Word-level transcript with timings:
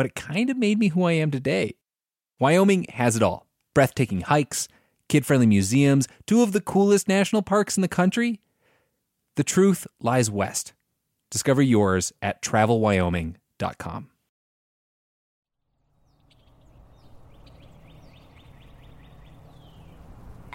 but 0.00 0.06
it 0.06 0.14
kind 0.14 0.48
of 0.48 0.56
made 0.56 0.78
me 0.78 0.88
who 0.88 1.02
I 1.04 1.12
am 1.12 1.30
today. 1.30 1.74
Wyoming 2.38 2.86
has 2.94 3.16
it 3.16 3.22
all 3.22 3.46
breathtaking 3.74 4.22
hikes, 4.22 4.66
kid 5.10 5.26
friendly 5.26 5.46
museums, 5.46 6.08
two 6.26 6.40
of 6.40 6.52
the 6.52 6.60
coolest 6.62 7.06
national 7.06 7.42
parks 7.42 7.76
in 7.76 7.82
the 7.82 7.86
country. 7.86 8.40
The 9.36 9.44
truth 9.44 9.86
lies 10.00 10.30
west. 10.30 10.72
Discover 11.30 11.60
yours 11.60 12.14
at 12.22 12.40
travelwyoming.com. 12.40 14.08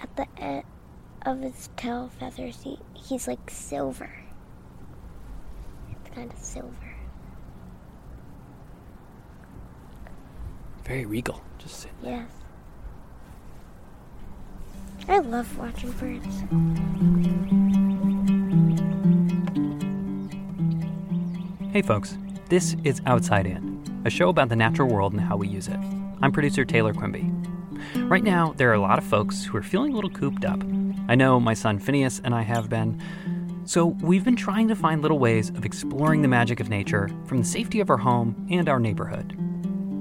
at 0.00 0.16
the 0.16 0.26
end 0.42 0.64
of 1.24 1.40
his 1.40 1.68
tail 1.76 2.10
feathers, 2.18 2.64
he, 2.64 2.80
he's 2.94 3.28
like 3.28 3.48
silver. 3.48 4.10
It's 5.92 6.16
kind 6.16 6.32
of 6.32 6.38
silver. 6.40 6.85
Very 10.86 11.04
regal. 11.04 11.42
Just 11.58 11.80
sit. 11.80 11.90
Yes. 12.00 12.30
I 15.08 15.18
love 15.18 15.58
watching 15.58 15.90
birds. 15.92 16.26
Hey, 21.72 21.82
folks. 21.82 22.16
This 22.48 22.76
is 22.84 23.02
Outside 23.06 23.46
In, 23.46 23.82
a 24.04 24.10
show 24.10 24.28
about 24.28 24.48
the 24.48 24.54
natural 24.54 24.88
world 24.88 25.12
and 25.12 25.20
how 25.20 25.36
we 25.36 25.48
use 25.48 25.66
it. 25.66 25.80
I'm 26.22 26.30
producer 26.30 26.64
Taylor 26.64 26.94
Quimby. 26.94 27.32
Right 28.02 28.22
now, 28.22 28.54
there 28.56 28.70
are 28.70 28.74
a 28.74 28.80
lot 28.80 28.98
of 28.98 29.04
folks 29.04 29.44
who 29.44 29.56
are 29.56 29.64
feeling 29.64 29.92
a 29.92 29.96
little 29.96 30.10
cooped 30.10 30.44
up. 30.44 30.62
I 31.08 31.16
know 31.16 31.40
my 31.40 31.54
son 31.54 31.80
Phineas 31.80 32.20
and 32.22 32.32
I 32.32 32.42
have 32.42 32.68
been. 32.68 33.02
So, 33.64 33.86
we've 34.00 34.24
been 34.24 34.36
trying 34.36 34.68
to 34.68 34.76
find 34.76 35.02
little 35.02 35.18
ways 35.18 35.50
of 35.50 35.64
exploring 35.64 36.22
the 36.22 36.28
magic 36.28 36.60
of 36.60 36.68
nature 36.68 37.10
from 37.24 37.38
the 37.38 37.44
safety 37.44 37.80
of 37.80 37.90
our 37.90 37.96
home 37.96 38.46
and 38.48 38.68
our 38.68 38.78
neighborhood. 38.78 39.36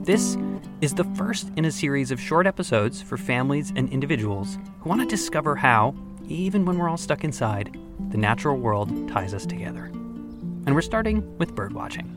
This 0.05 0.37
is 0.81 0.93
the 0.93 1.03
first 1.15 1.49
in 1.55 1.65
a 1.65 1.71
series 1.71 2.11
of 2.11 2.19
short 2.19 2.45
episodes 2.45 3.01
for 3.01 3.17
families 3.17 3.71
and 3.75 3.89
individuals 3.89 4.57
who 4.79 4.89
want 4.89 5.01
to 5.01 5.07
discover 5.07 5.55
how, 5.55 5.95
even 6.27 6.65
when 6.65 6.77
we're 6.77 6.89
all 6.89 6.97
stuck 6.97 7.23
inside, 7.23 7.77
the 8.09 8.17
natural 8.17 8.57
world 8.57 9.09
ties 9.09 9.33
us 9.33 9.45
together. 9.45 9.85
And 9.85 10.75
we're 10.75 10.81
starting 10.81 11.37
with 11.37 11.55
bird 11.55 11.73
watching. 11.73 12.11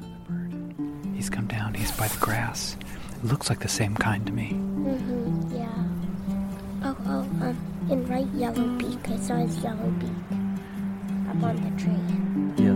He's 1.15 1.31
come 1.31 1.47
down, 1.47 1.75
he's 1.75 1.93
by 1.93 2.09
the 2.09 2.19
grass. 2.19 2.77
It 3.17 3.25
looks 3.25 3.49
like 3.49 3.61
the 3.61 3.69
same 3.69 3.95
kind 3.95 4.27
to 4.27 4.33
me. 4.33 4.51
Mm-hmm, 4.53 5.57
yeah. 5.57 5.85
Oh, 6.85 6.97
oh, 7.07 7.21
um, 7.47 7.87
in 7.91 8.07
right 8.07 8.27
yellow 8.35 8.67
beak. 8.77 9.09
I 9.09 9.17
saw 9.19 9.37
his 9.37 9.59
yellow 9.59 9.91
beak 9.99 10.11
up 11.29 11.43
on 11.43 11.57
the 11.57 11.71
tree. 11.83 12.65
Yellow 12.65 12.68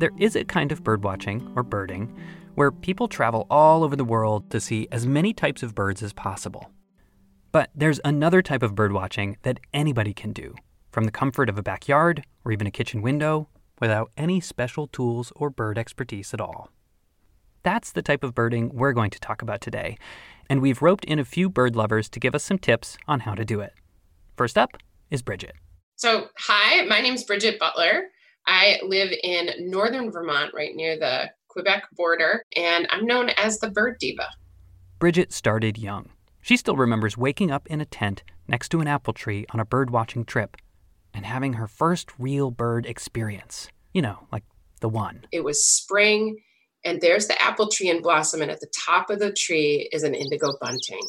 there 0.00 0.10
is 0.18 0.34
a 0.34 0.44
kind 0.44 0.72
of 0.72 0.82
birdwatching, 0.82 1.52
or 1.56 1.62
birding, 1.62 2.14
where 2.54 2.72
people 2.72 3.06
travel 3.06 3.46
all 3.50 3.84
over 3.84 3.94
the 3.94 4.04
world 4.04 4.50
to 4.50 4.60
see 4.60 4.88
as 4.90 5.06
many 5.06 5.32
types 5.32 5.62
of 5.62 5.74
birds 5.74 6.02
as 6.02 6.12
possible. 6.12 6.70
But 7.52 7.70
there's 7.74 8.00
another 8.04 8.42
type 8.42 8.62
of 8.62 8.74
birdwatching 8.74 9.36
that 9.42 9.60
anybody 9.72 10.12
can 10.12 10.32
do, 10.32 10.54
from 10.90 11.04
the 11.04 11.10
comfort 11.10 11.48
of 11.48 11.58
a 11.58 11.62
backyard 11.62 12.24
or 12.44 12.52
even 12.52 12.66
a 12.66 12.70
kitchen 12.70 13.02
window 13.02 13.48
without 13.80 14.10
any 14.16 14.40
special 14.40 14.86
tools 14.86 15.32
or 15.36 15.50
bird 15.50 15.78
expertise 15.78 16.34
at 16.34 16.40
all. 16.40 16.70
That's 17.62 17.92
the 17.92 18.02
type 18.02 18.24
of 18.24 18.34
birding 18.34 18.70
we're 18.70 18.92
going 18.92 19.10
to 19.10 19.20
talk 19.20 19.42
about 19.42 19.60
today, 19.60 19.98
and 20.48 20.60
we've 20.62 20.82
roped 20.82 21.04
in 21.04 21.18
a 21.18 21.24
few 21.24 21.50
bird 21.50 21.76
lovers 21.76 22.08
to 22.10 22.20
give 22.20 22.34
us 22.34 22.44
some 22.44 22.58
tips 22.58 22.96
on 23.06 23.20
how 23.20 23.34
to 23.34 23.44
do 23.44 23.60
it. 23.60 23.74
First 24.36 24.56
up 24.56 24.78
is 25.10 25.22
Bridget. 25.22 25.54
So, 25.96 26.28
hi, 26.38 26.84
my 26.86 27.00
name's 27.00 27.24
Bridget 27.24 27.58
Butler. 27.58 28.04
I 28.46 28.78
live 28.82 29.12
in 29.22 29.70
northern 29.70 30.10
Vermont, 30.10 30.52
right 30.54 30.74
near 30.74 30.98
the 30.98 31.30
Quebec 31.48 31.84
border, 31.96 32.44
and 32.56 32.86
I'm 32.90 33.06
known 33.06 33.30
as 33.30 33.58
the 33.58 33.70
Bird 33.70 33.96
Diva. 33.98 34.28
Bridget 34.98 35.32
started 35.32 35.78
young. 35.78 36.10
She 36.42 36.56
still 36.56 36.76
remembers 36.76 37.16
waking 37.16 37.50
up 37.50 37.66
in 37.68 37.80
a 37.80 37.86
tent 37.86 38.22
next 38.48 38.68
to 38.70 38.80
an 38.80 38.86
apple 38.86 39.12
tree 39.12 39.46
on 39.50 39.60
a 39.60 39.64
bird 39.64 39.90
watching 39.90 40.24
trip 40.24 40.56
and 41.12 41.26
having 41.26 41.54
her 41.54 41.66
first 41.66 42.10
real 42.18 42.50
bird 42.50 42.86
experience. 42.86 43.68
You 43.92 44.02
know, 44.02 44.26
like 44.32 44.44
the 44.80 44.88
one. 44.88 45.26
It 45.32 45.44
was 45.44 45.64
spring, 45.64 46.38
and 46.84 47.00
there's 47.00 47.26
the 47.26 47.40
apple 47.40 47.68
tree 47.68 47.88
in 47.88 48.02
blossom, 48.02 48.42
and 48.42 48.50
at 48.50 48.60
the 48.60 48.72
top 48.86 49.10
of 49.10 49.18
the 49.18 49.32
tree 49.32 49.88
is 49.92 50.02
an 50.02 50.14
indigo 50.14 50.52
bunting. 50.60 51.02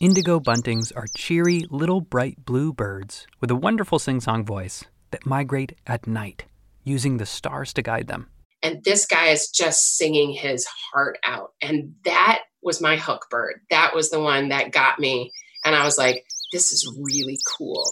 Indigo 0.00 0.40
buntings 0.40 0.92
are 0.96 1.06
cheery 1.16 1.64
little 1.70 2.00
bright 2.00 2.44
blue 2.44 2.72
birds 2.72 3.26
with 3.40 3.50
a 3.50 3.56
wonderful 3.56 3.98
sing 3.98 4.20
song 4.20 4.44
voice 4.44 4.84
that 5.12 5.24
migrate 5.24 5.74
at 5.86 6.06
night, 6.06 6.44
using 6.84 7.16
the 7.16 7.26
stars 7.26 7.72
to 7.74 7.82
guide 7.82 8.06
them. 8.06 8.28
And 8.62 8.82
this 8.84 9.06
guy 9.06 9.26
is 9.28 9.50
just 9.50 9.96
singing 9.96 10.32
his 10.32 10.66
heart 10.66 11.18
out. 11.26 11.52
And 11.60 11.94
that 12.04 12.42
was 12.62 12.80
my 12.80 12.96
hook 12.96 13.26
bird. 13.30 13.60
That 13.70 13.94
was 13.94 14.10
the 14.10 14.20
one 14.20 14.48
that 14.48 14.72
got 14.72 14.98
me. 14.98 15.32
And 15.64 15.74
I 15.74 15.84
was 15.84 15.98
like, 15.98 16.24
this 16.52 16.72
is 16.72 16.90
really 16.98 17.38
cool. 17.58 17.84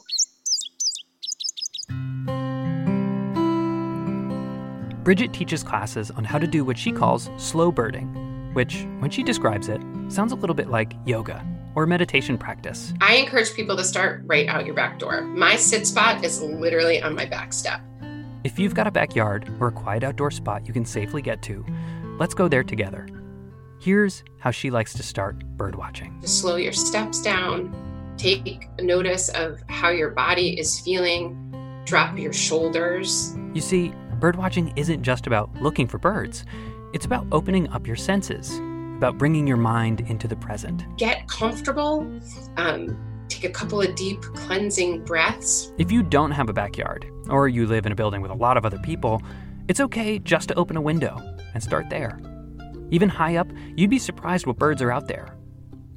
Bridget 5.02 5.32
teaches 5.32 5.62
classes 5.62 6.10
on 6.12 6.24
how 6.24 6.38
to 6.38 6.46
do 6.46 6.64
what 6.64 6.78
she 6.78 6.92
calls 6.92 7.28
slow 7.36 7.72
birding, 7.72 8.54
which, 8.54 8.86
when 9.00 9.10
she 9.10 9.22
describes 9.22 9.68
it, 9.68 9.82
sounds 10.08 10.32
a 10.32 10.36
little 10.36 10.54
bit 10.54 10.70
like 10.70 10.94
yoga 11.04 11.44
or 11.74 11.86
meditation 11.86 12.38
practice. 12.38 12.94
I 13.00 13.16
encourage 13.16 13.52
people 13.54 13.76
to 13.76 13.84
start 13.84 14.22
right 14.26 14.46
out 14.48 14.64
your 14.64 14.74
back 14.74 14.98
door. 14.98 15.22
My 15.22 15.56
sit 15.56 15.86
spot 15.86 16.24
is 16.24 16.40
literally 16.40 17.02
on 17.02 17.14
my 17.14 17.24
back 17.26 17.52
step. 17.52 17.80
If 18.44 18.58
you've 18.58 18.74
got 18.74 18.88
a 18.88 18.90
backyard 18.90 19.48
or 19.60 19.68
a 19.68 19.72
quiet 19.72 20.02
outdoor 20.02 20.32
spot 20.32 20.66
you 20.66 20.72
can 20.72 20.84
safely 20.84 21.22
get 21.22 21.42
to, 21.42 21.64
let's 22.18 22.34
go 22.34 22.48
there 22.48 22.64
together. 22.64 23.06
Here's 23.80 24.24
how 24.38 24.50
she 24.50 24.68
likes 24.68 24.92
to 24.94 25.02
start 25.04 25.38
birdwatching. 25.56 26.20
To 26.20 26.26
slow 26.26 26.56
your 26.56 26.72
steps 26.72 27.22
down, 27.22 27.72
take 28.16 28.68
notice 28.80 29.28
of 29.28 29.62
how 29.68 29.90
your 29.90 30.10
body 30.10 30.58
is 30.58 30.80
feeling, 30.80 31.82
drop 31.84 32.18
your 32.18 32.32
shoulders. 32.32 33.36
You 33.54 33.60
see, 33.60 33.92
birdwatching 34.18 34.72
isn't 34.76 35.04
just 35.04 35.28
about 35.28 35.54
looking 35.62 35.86
for 35.86 35.98
birds, 35.98 36.44
it's 36.92 37.06
about 37.06 37.26
opening 37.30 37.68
up 37.68 37.86
your 37.86 37.96
senses, 37.96 38.56
about 38.96 39.18
bringing 39.18 39.46
your 39.46 39.56
mind 39.56 40.00
into 40.00 40.26
the 40.26 40.36
present. 40.36 40.84
Get 40.96 41.28
comfortable. 41.28 42.00
Um, 42.56 42.98
take 43.32 43.44
a 43.44 43.52
couple 43.52 43.81
of 43.81 43.94
deep 43.94 44.20
cleansing 44.23 45.05
breaths. 45.05 45.73
If 45.79 45.90
you 45.90 46.02
don't 46.02 46.31
have 46.32 46.49
a 46.49 46.52
backyard, 46.52 47.06
or 47.29 47.49
you 47.49 47.67
live 47.67 47.87
in 47.87 47.93
a 47.93 47.96
building 47.96 48.20
with 48.20 48.31
a 48.31 48.34
lot 48.34 48.56
of 48.56 48.67
other 48.67 48.79
people, 48.79 49.23
it's 49.69 49.81
okay 49.81 50.19
just 50.19 50.49
to 50.49 50.55
open 50.55 50.76
a 50.76 50.82
window 50.82 51.17
and 51.55 51.62
start 51.62 51.88
there. 51.88 52.20
Even 52.90 53.08
high 53.08 53.37
up, 53.37 53.49
you'd 53.76 53.90
be 53.90 53.99
surprised 53.99 54.46
what 54.46 54.58
birds 54.58 54.82
are 54.82 54.93
out 54.93 55.08
there. 55.08 55.37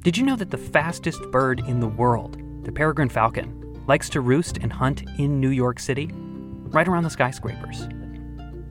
Did 0.00 0.16
you 0.16 0.24
know 0.24 0.36
that 0.36 0.50
the 0.50 0.58
fastest 0.58 1.20
bird 1.30 1.60
in 1.66 1.80
the 1.80 1.88
world, 1.88 2.40
the 2.64 2.72
peregrine 2.72 3.08
falcon, 3.08 3.84
likes 3.86 4.08
to 4.10 4.20
roost 4.20 4.58
and 4.58 4.72
hunt 4.72 5.02
in 5.18 5.40
New 5.40 5.50
York 5.50 5.78
City? 5.78 6.10
Right 6.14 6.88
around 6.88 7.04
the 7.04 7.10
skyscrapers. 7.10 7.86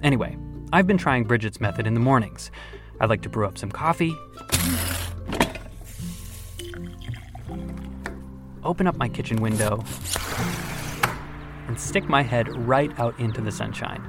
Anyway, 0.01 0.37
I've 0.73 0.87
been 0.87 0.97
trying 0.97 1.25
Bridget's 1.25 1.61
method 1.61 1.87
in 1.87 1.93
the 1.93 1.99
mornings. 1.99 2.51
I 2.99 3.05
like 3.05 3.21
to 3.23 3.29
brew 3.29 3.45
up 3.45 3.57
some 3.57 3.71
coffee, 3.71 4.15
open 8.65 8.87
up 8.87 8.97
my 8.97 9.07
kitchen 9.07 9.41
window, 9.41 9.83
and 11.67 11.79
stick 11.79 12.09
my 12.09 12.21
head 12.21 12.47
right 12.67 12.91
out 12.99 13.17
into 13.19 13.41
the 13.41 13.51
sunshine. 13.51 14.03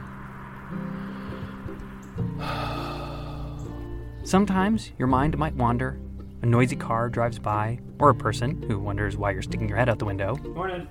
Sometimes 4.25 4.91
your 4.99 5.09
mind 5.09 5.39
might 5.39 5.55
wander. 5.55 6.01
A 6.43 6.47
noisy 6.47 6.77
car 6.77 7.09
drives 7.09 7.39
by, 7.39 7.79
or 7.99 8.11
a 8.11 8.15
person 8.15 8.61
who 8.63 8.79
wonders 8.79 9.17
why 9.17 9.31
you're 9.31 9.43
sticking 9.43 9.69
your 9.69 9.79
head 9.79 9.89
out 9.89 9.99
the 9.99 10.05
window. 10.05 10.37
Morning. 10.37 10.89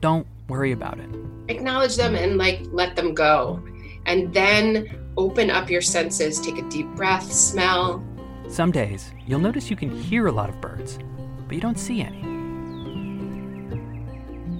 Don't 0.00 0.26
worry 0.48 0.72
about 0.72 1.00
it. 1.00 1.10
Acknowledge 1.48 1.96
them 1.96 2.14
and 2.14 2.38
like 2.38 2.60
let 2.70 2.94
them 2.96 3.14
go. 3.14 3.62
And 4.06 4.32
then 4.32 5.12
open 5.16 5.50
up 5.50 5.68
your 5.68 5.82
senses, 5.82 6.40
take 6.40 6.58
a 6.58 6.68
deep 6.70 6.86
breath, 6.94 7.30
smell. 7.30 8.02
Some 8.48 8.70
days, 8.72 9.12
you'll 9.26 9.40
notice 9.40 9.68
you 9.68 9.76
can 9.76 9.90
hear 9.90 10.28
a 10.28 10.32
lot 10.32 10.48
of 10.48 10.60
birds, 10.60 10.98
but 11.46 11.54
you 11.54 11.60
don't 11.60 11.78
see 11.78 12.00
any. 12.00 12.27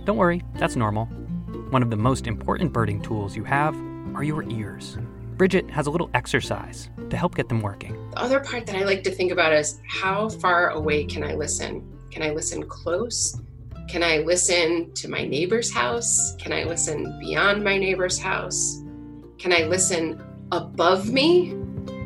Don't 0.09 0.17
worry, 0.17 0.43
that's 0.55 0.75
normal. 0.75 1.05
One 1.69 1.83
of 1.83 1.91
the 1.91 1.97
most 1.99 2.27
important 2.27 2.73
birding 2.73 3.03
tools 3.03 3.37
you 3.37 3.45
have 3.45 3.77
are 4.15 4.25
your 4.25 4.43
ears. 4.45 4.97
Bridget 5.37 5.69
has 5.69 5.87
a 5.87 5.91
little 5.91 6.09
exercise 6.15 6.89
to 7.11 7.17
help 7.19 7.35
get 7.35 7.51
them 7.51 7.61
working. 7.61 7.93
The 8.13 8.21
other 8.21 8.41
part 8.41 8.65
that 8.65 8.77
I 8.77 8.85
like 8.85 9.03
to 9.03 9.11
think 9.11 9.33
about 9.33 9.53
is 9.53 9.83
how 9.87 10.31
far 10.31 10.71
away 10.71 11.05
can 11.05 11.23
I 11.23 11.35
listen? 11.35 11.87
Can 12.11 12.23
I 12.23 12.31
listen 12.31 12.67
close? 12.67 13.39
Can 13.87 14.03
I 14.03 14.21
listen 14.21 14.95
to 14.95 15.11
my 15.11 15.27
neighbor's 15.27 15.71
house? 15.71 16.35
Can 16.37 16.55
I 16.55 16.65
listen 16.65 17.19
beyond 17.21 17.63
my 17.63 17.77
neighbor's 17.77 18.19
house? 18.19 18.83
Can 19.37 19.53
I 19.53 19.65
listen 19.65 20.25
above 20.53 21.13
me 21.13 21.51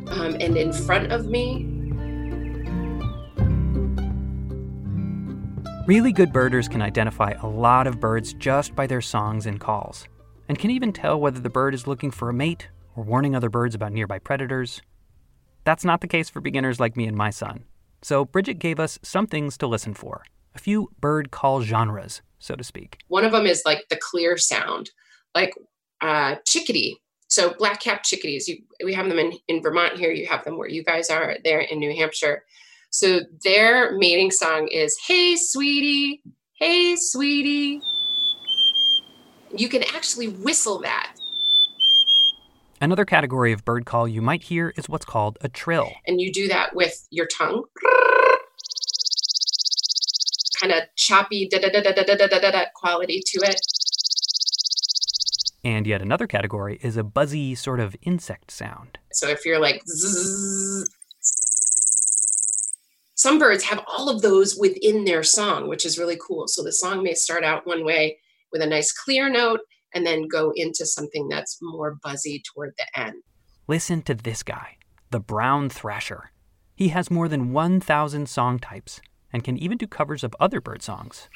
um, 0.07 0.35
and 0.41 0.57
in 0.57 0.73
front 0.73 1.13
of 1.13 1.27
me? 1.27 1.72
Really 5.85 6.13
good 6.13 6.31
birders 6.31 6.69
can 6.69 6.81
identify 6.81 7.31
a 7.31 7.45
lot 7.45 7.87
of 7.87 7.99
birds 7.99 8.33
just 8.35 8.73
by 8.73 8.87
their 8.87 9.01
songs 9.01 9.45
and 9.45 9.59
calls, 9.59 10.07
and 10.47 10.57
can 10.57 10.71
even 10.71 10.93
tell 10.93 11.19
whether 11.19 11.41
the 11.41 11.49
bird 11.49 11.73
is 11.73 11.87
looking 11.87 12.09
for 12.09 12.29
a 12.29 12.33
mate 12.33 12.69
or 12.95 13.03
warning 13.03 13.35
other 13.35 13.49
birds 13.49 13.75
about 13.75 13.91
nearby 13.91 14.17
predators. 14.17 14.81
That's 15.65 15.83
not 15.83 15.99
the 15.99 16.07
case 16.07 16.29
for 16.29 16.39
beginners 16.39 16.79
like 16.79 16.95
me 16.95 17.05
and 17.05 17.17
my 17.17 17.31
son. 17.31 17.65
So 18.01 18.23
Bridget 18.23 18.59
gave 18.59 18.79
us 18.79 18.97
some 19.03 19.27
things 19.27 19.57
to 19.57 19.67
listen 19.67 19.93
for, 19.93 20.23
a 20.55 20.59
few 20.59 20.89
bird 21.01 21.31
call 21.31 21.63
genres, 21.63 22.21
so 22.39 22.55
to 22.55 22.63
speak. 22.63 22.99
One 23.09 23.25
of 23.25 23.33
them 23.33 23.45
is 23.45 23.63
like 23.65 23.83
the 23.89 23.97
clear 23.97 24.37
sound, 24.37 24.91
like 25.35 25.53
uh, 25.99 26.35
chickadee. 26.47 26.95
So 27.27 27.55
black-capped 27.55 28.05
chickadees, 28.05 28.47
you, 28.47 28.59
we 28.85 28.93
have 28.93 29.09
them 29.09 29.19
in, 29.19 29.33
in 29.49 29.61
Vermont 29.61 29.97
here. 29.97 30.11
You 30.11 30.27
have 30.27 30.45
them 30.45 30.57
where 30.57 30.69
you 30.69 30.81
guys 30.81 31.09
are 31.09 31.35
there 31.43 31.59
in 31.59 31.79
New 31.79 31.93
Hampshire. 31.93 32.45
So 32.93 33.21
their 33.43 33.97
mating 33.97 34.29
song 34.29 34.67
is, 34.67 34.95
hey, 35.07 35.35
sweetie, 35.35 36.21
hey, 36.59 36.95
sweetie. 36.95 37.81
You 39.57 39.67
can 39.67 39.81
actually 39.95 40.27
whistle 40.27 40.77
that. 40.81 41.15
Another 42.79 43.03
category 43.03 43.51
of 43.51 43.65
bird 43.65 43.87
call 43.87 44.07
you 44.07 44.21
might 44.21 44.43
hear 44.43 44.75
is 44.77 44.87
what's 44.87 45.05
called 45.05 45.39
a 45.41 45.49
trill. 45.49 45.91
And 46.05 46.21
you 46.21 46.31
do 46.31 46.47
that 46.49 46.75
with 46.75 47.07
your 47.09 47.25
tongue. 47.25 47.63
Kind 50.61 50.71
of 50.71 50.83
choppy 50.95 51.49
da 51.49 51.57
da 51.57 51.69
da 51.69 51.81
da 51.81 52.03
da 52.03 52.15
da 52.15 52.27
da 52.27 52.51
da 52.51 52.65
quality 52.75 53.23
to 53.25 53.39
it. 53.41 53.59
And 55.63 55.87
yet 55.87 56.03
another 56.03 56.27
category 56.27 56.77
is 56.83 56.95
a 56.95 57.03
buzzy 57.03 57.55
sort 57.55 57.79
of 57.79 57.95
insect 58.03 58.51
sound. 58.51 58.99
So 59.13 59.29
if 59.29 59.45
you're 59.47 59.59
like 59.59 59.81
zzz, 59.87 60.87
some 63.23 63.39
birds 63.39 63.63
have 63.63 63.81
all 63.87 64.09
of 64.09 64.21
those 64.21 64.57
within 64.57 65.05
their 65.05 65.23
song, 65.23 65.69
which 65.69 65.85
is 65.85 65.97
really 65.97 66.17
cool. 66.27 66.45
So 66.45 66.61
the 66.61 66.73
song 66.73 67.03
may 67.03 67.13
start 67.13 67.45
out 67.45 67.65
one 67.65 67.85
way 67.85 68.19
with 68.51 68.61
a 68.61 68.65
nice 68.65 68.91
clear 68.91 69.29
note 69.29 69.61
and 69.93 70.05
then 70.05 70.27
go 70.27 70.51
into 70.57 70.85
something 70.85 71.29
that's 71.29 71.57
more 71.61 71.97
buzzy 72.03 72.43
toward 72.53 72.73
the 72.77 72.99
end. 72.99 73.23
Listen 73.65 74.01
to 74.01 74.13
this 74.13 74.43
guy, 74.43 74.75
the 75.11 75.21
brown 75.21 75.69
thrasher. 75.69 76.31
He 76.75 76.89
has 76.89 77.09
more 77.09 77.29
than 77.29 77.53
1,000 77.53 78.27
song 78.27 78.59
types 78.59 78.99
and 79.31 79.41
can 79.41 79.57
even 79.57 79.77
do 79.77 79.87
covers 79.87 80.25
of 80.25 80.35
other 80.37 80.59
bird 80.59 80.83
songs. 80.83 81.29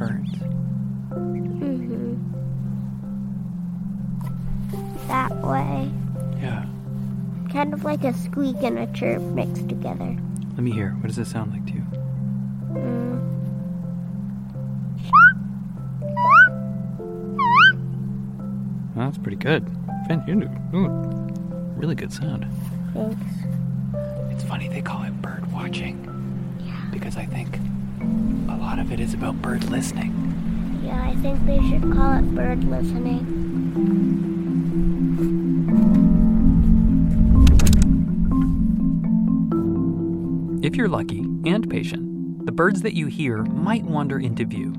Birds? 0.00 0.30
Mm-hmm. 1.12 2.14
That 5.08 5.36
way. 5.42 5.90
Yeah. 6.40 6.64
Kind 7.52 7.74
of 7.74 7.84
like 7.84 8.02
a 8.04 8.14
squeak 8.14 8.56
and 8.62 8.78
a 8.78 8.86
chirp 8.94 9.20
mixed 9.20 9.68
together. 9.68 10.16
Let 10.52 10.60
me 10.60 10.70
hear. 10.70 10.92
What 11.00 11.08
does 11.08 11.18
it 11.18 11.26
sound 11.26 11.52
like 11.52 11.66
to 11.66 11.72
you? 11.74 11.84
Mm. 12.72 13.20
Well, 18.94 19.04
that's 19.06 19.18
pretty 19.18 19.36
good. 19.36 19.66
Finn, 20.08 20.24
you 20.26 20.48
really 21.76 21.94
good 21.94 22.12
sound. 22.12 22.46
Thanks. 22.94 23.20
It's 24.32 24.44
funny 24.44 24.68
they 24.68 24.80
call 24.80 25.02
it 25.02 25.12
bird 25.20 25.52
watching 25.52 26.06
Yeah. 26.64 26.88
because 26.90 27.18
I 27.18 27.26
think 27.26 27.58
a 28.00 28.56
lot 28.56 28.78
of 28.78 28.92
it 28.92 29.00
is 29.00 29.14
about 29.14 29.40
bird 29.42 29.64
listening. 29.64 30.12
Yeah, 30.82 31.02
I 31.02 31.14
think 31.16 31.44
they 31.46 31.60
should 31.68 31.82
call 31.92 32.18
it 32.18 32.34
bird 32.34 32.64
listening. 32.64 33.40
If 40.62 40.76
you're 40.76 40.88
lucky 40.88 41.20
and 41.46 41.68
patient, 41.68 42.46
the 42.46 42.52
birds 42.52 42.82
that 42.82 42.94
you 42.94 43.06
hear 43.06 43.38
might 43.44 43.84
wander 43.84 44.18
into 44.18 44.44
view. 44.44 44.74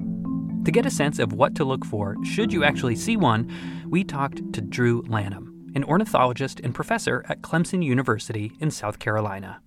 To 0.65 0.71
get 0.71 0.85
a 0.85 0.91
sense 0.91 1.17
of 1.17 1.33
what 1.33 1.55
to 1.55 1.65
look 1.65 1.85
for 1.85 2.15
should 2.23 2.53
you 2.53 2.63
actually 2.63 2.95
see 2.95 3.17
one, 3.17 3.51
we 3.87 4.03
talked 4.03 4.53
to 4.53 4.61
Drew 4.61 5.03
Lanham, 5.07 5.71
an 5.73 5.83
ornithologist 5.83 6.59
and 6.59 6.75
professor 6.75 7.25
at 7.27 7.41
Clemson 7.41 7.83
University 7.83 8.51
in 8.59 8.69
South 8.69 8.99
Carolina. 8.99 9.61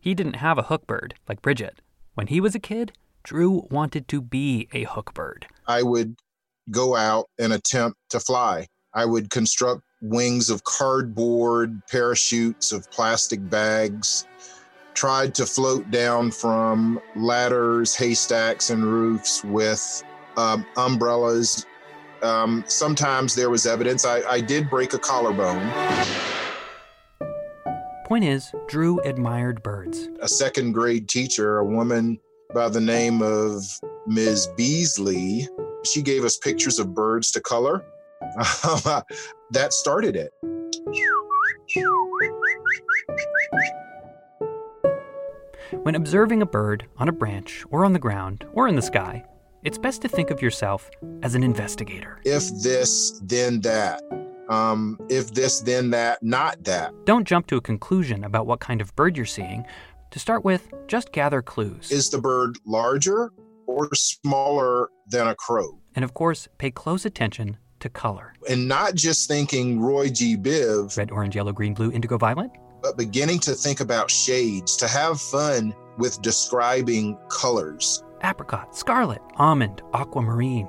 He 0.00 0.14
didn't 0.14 0.36
have 0.36 0.58
a 0.58 0.64
hook 0.64 0.86
bird 0.86 1.14
like 1.28 1.40
Bridget. 1.40 1.80
When 2.18 2.26
he 2.26 2.40
was 2.40 2.56
a 2.56 2.58
kid, 2.58 2.90
Drew 3.22 3.68
wanted 3.70 4.08
to 4.08 4.20
be 4.20 4.66
a 4.72 4.82
hook 4.82 5.14
bird. 5.14 5.46
I 5.68 5.84
would 5.84 6.16
go 6.68 6.96
out 6.96 7.30
and 7.38 7.52
attempt 7.52 7.96
to 8.10 8.18
fly. 8.18 8.66
I 8.92 9.04
would 9.04 9.30
construct 9.30 9.82
wings 10.02 10.50
of 10.50 10.64
cardboard, 10.64 11.80
parachutes 11.88 12.72
of 12.72 12.90
plastic 12.90 13.48
bags, 13.48 14.26
tried 14.94 15.32
to 15.36 15.46
float 15.46 15.92
down 15.92 16.32
from 16.32 17.00
ladders, 17.14 17.94
haystacks, 17.94 18.70
and 18.70 18.82
roofs 18.82 19.44
with 19.44 20.02
um, 20.36 20.66
umbrellas. 20.76 21.66
Um, 22.22 22.64
sometimes 22.66 23.36
there 23.36 23.48
was 23.48 23.64
evidence. 23.64 24.04
I, 24.04 24.22
I 24.22 24.40
did 24.40 24.68
break 24.68 24.92
a 24.92 24.98
collarbone. 24.98 25.70
Point 28.08 28.24
is, 28.24 28.50
Drew 28.68 29.00
admired 29.00 29.62
birds. 29.62 30.08
A 30.22 30.28
second 30.28 30.72
grade 30.72 31.10
teacher, 31.10 31.58
a 31.58 31.64
woman 31.64 32.18
by 32.54 32.70
the 32.70 32.80
name 32.80 33.20
of 33.20 33.62
Ms. 34.06 34.48
Beasley, 34.56 35.46
she 35.84 36.00
gave 36.00 36.24
us 36.24 36.38
pictures 36.38 36.78
of 36.78 36.94
birds 36.94 37.30
to 37.32 37.40
color. 37.42 37.84
that 39.50 39.74
started 39.74 40.16
it. 40.16 40.32
When 45.82 45.94
observing 45.94 46.40
a 46.40 46.46
bird 46.46 46.86
on 46.96 47.10
a 47.10 47.12
branch 47.12 47.62
or 47.70 47.84
on 47.84 47.92
the 47.92 47.98
ground 47.98 48.46
or 48.54 48.68
in 48.68 48.74
the 48.74 48.80
sky, 48.80 49.22
it's 49.64 49.76
best 49.76 50.00
to 50.00 50.08
think 50.08 50.30
of 50.30 50.40
yourself 50.40 50.88
as 51.22 51.34
an 51.34 51.42
investigator. 51.42 52.22
If 52.24 52.48
this, 52.62 53.20
then 53.22 53.60
that. 53.60 54.00
Um, 54.48 54.98
if 55.08 55.32
this, 55.34 55.60
then 55.60 55.90
that, 55.90 56.22
not 56.22 56.64
that. 56.64 56.92
Don't 57.04 57.26
jump 57.26 57.46
to 57.48 57.56
a 57.56 57.60
conclusion 57.60 58.24
about 58.24 58.46
what 58.46 58.60
kind 58.60 58.80
of 58.80 58.94
bird 58.96 59.16
you're 59.16 59.26
seeing. 59.26 59.64
To 60.12 60.18
start 60.18 60.44
with, 60.44 60.72
just 60.86 61.12
gather 61.12 61.42
clues. 61.42 61.90
Is 61.90 62.08
the 62.10 62.18
bird 62.18 62.56
larger 62.64 63.30
or 63.66 63.88
smaller 63.94 64.88
than 65.08 65.26
a 65.28 65.34
crow? 65.34 65.78
and 65.94 66.04
of 66.04 66.14
course, 66.14 66.46
pay 66.58 66.70
close 66.70 67.04
attention 67.04 67.56
to 67.80 67.88
color. 67.88 68.32
And 68.48 68.68
not 68.68 68.94
just 68.94 69.26
thinking 69.28 69.80
Roy 69.80 70.08
G. 70.10 70.36
Biv, 70.36 70.96
Red, 70.96 71.10
orange, 71.10 71.34
yellow, 71.34 71.52
green, 71.52 71.74
blue, 71.74 71.90
indigo, 71.90 72.16
violet. 72.18 72.50
but 72.82 72.96
beginning 72.96 73.40
to 73.40 73.52
think 73.52 73.80
about 73.80 74.08
shades, 74.10 74.76
to 74.76 74.86
have 74.86 75.20
fun 75.20 75.74
with 75.98 76.22
describing 76.22 77.18
colors. 77.30 78.02
apricot, 78.22 78.76
scarlet, 78.76 79.20
almond, 79.36 79.82
aquamarine. 79.92 80.68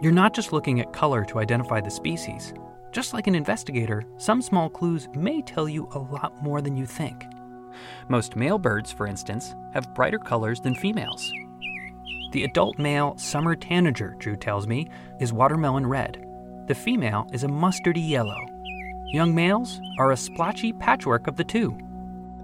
You're 0.00 0.12
not 0.12 0.34
just 0.34 0.52
looking 0.52 0.78
at 0.80 0.92
color 0.92 1.24
to 1.26 1.40
identify 1.40 1.80
the 1.80 1.90
species. 1.90 2.54
Just 2.92 3.14
like 3.14 3.28
an 3.28 3.36
investigator, 3.36 4.04
some 4.16 4.42
small 4.42 4.68
clues 4.68 5.08
may 5.14 5.42
tell 5.42 5.68
you 5.68 5.88
a 5.92 5.98
lot 5.98 6.42
more 6.42 6.60
than 6.60 6.76
you 6.76 6.86
think. 6.86 7.24
Most 8.08 8.34
male 8.34 8.58
birds, 8.58 8.90
for 8.90 9.06
instance, 9.06 9.54
have 9.72 9.94
brighter 9.94 10.18
colors 10.18 10.60
than 10.60 10.74
females. 10.74 11.32
The 12.32 12.44
adult 12.44 12.78
male 12.78 13.16
summer 13.16 13.54
tanager, 13.54 14.16
Drew 14.18 14.36
tells 14.36 14.66
me, 14.66 14.88
is 15.20 15.32
watermelon 15.32 15.86
red. 15.86 16.26
The 16.66 16.74
female 16.74 17.28
is 17.32 17.44
a 17.44 17.48
mustardy 17.48 18.08
yellow. 18.08 18.38
Young 19.06 19.34
males 19.34 19.80
are 19.98 20.12
a 20.12 20.16
splotchy 20.16 20.72
patchwork 20.72 21.28
of 21.28 21.36
the 21.36 21.44
two. 21.44 21.76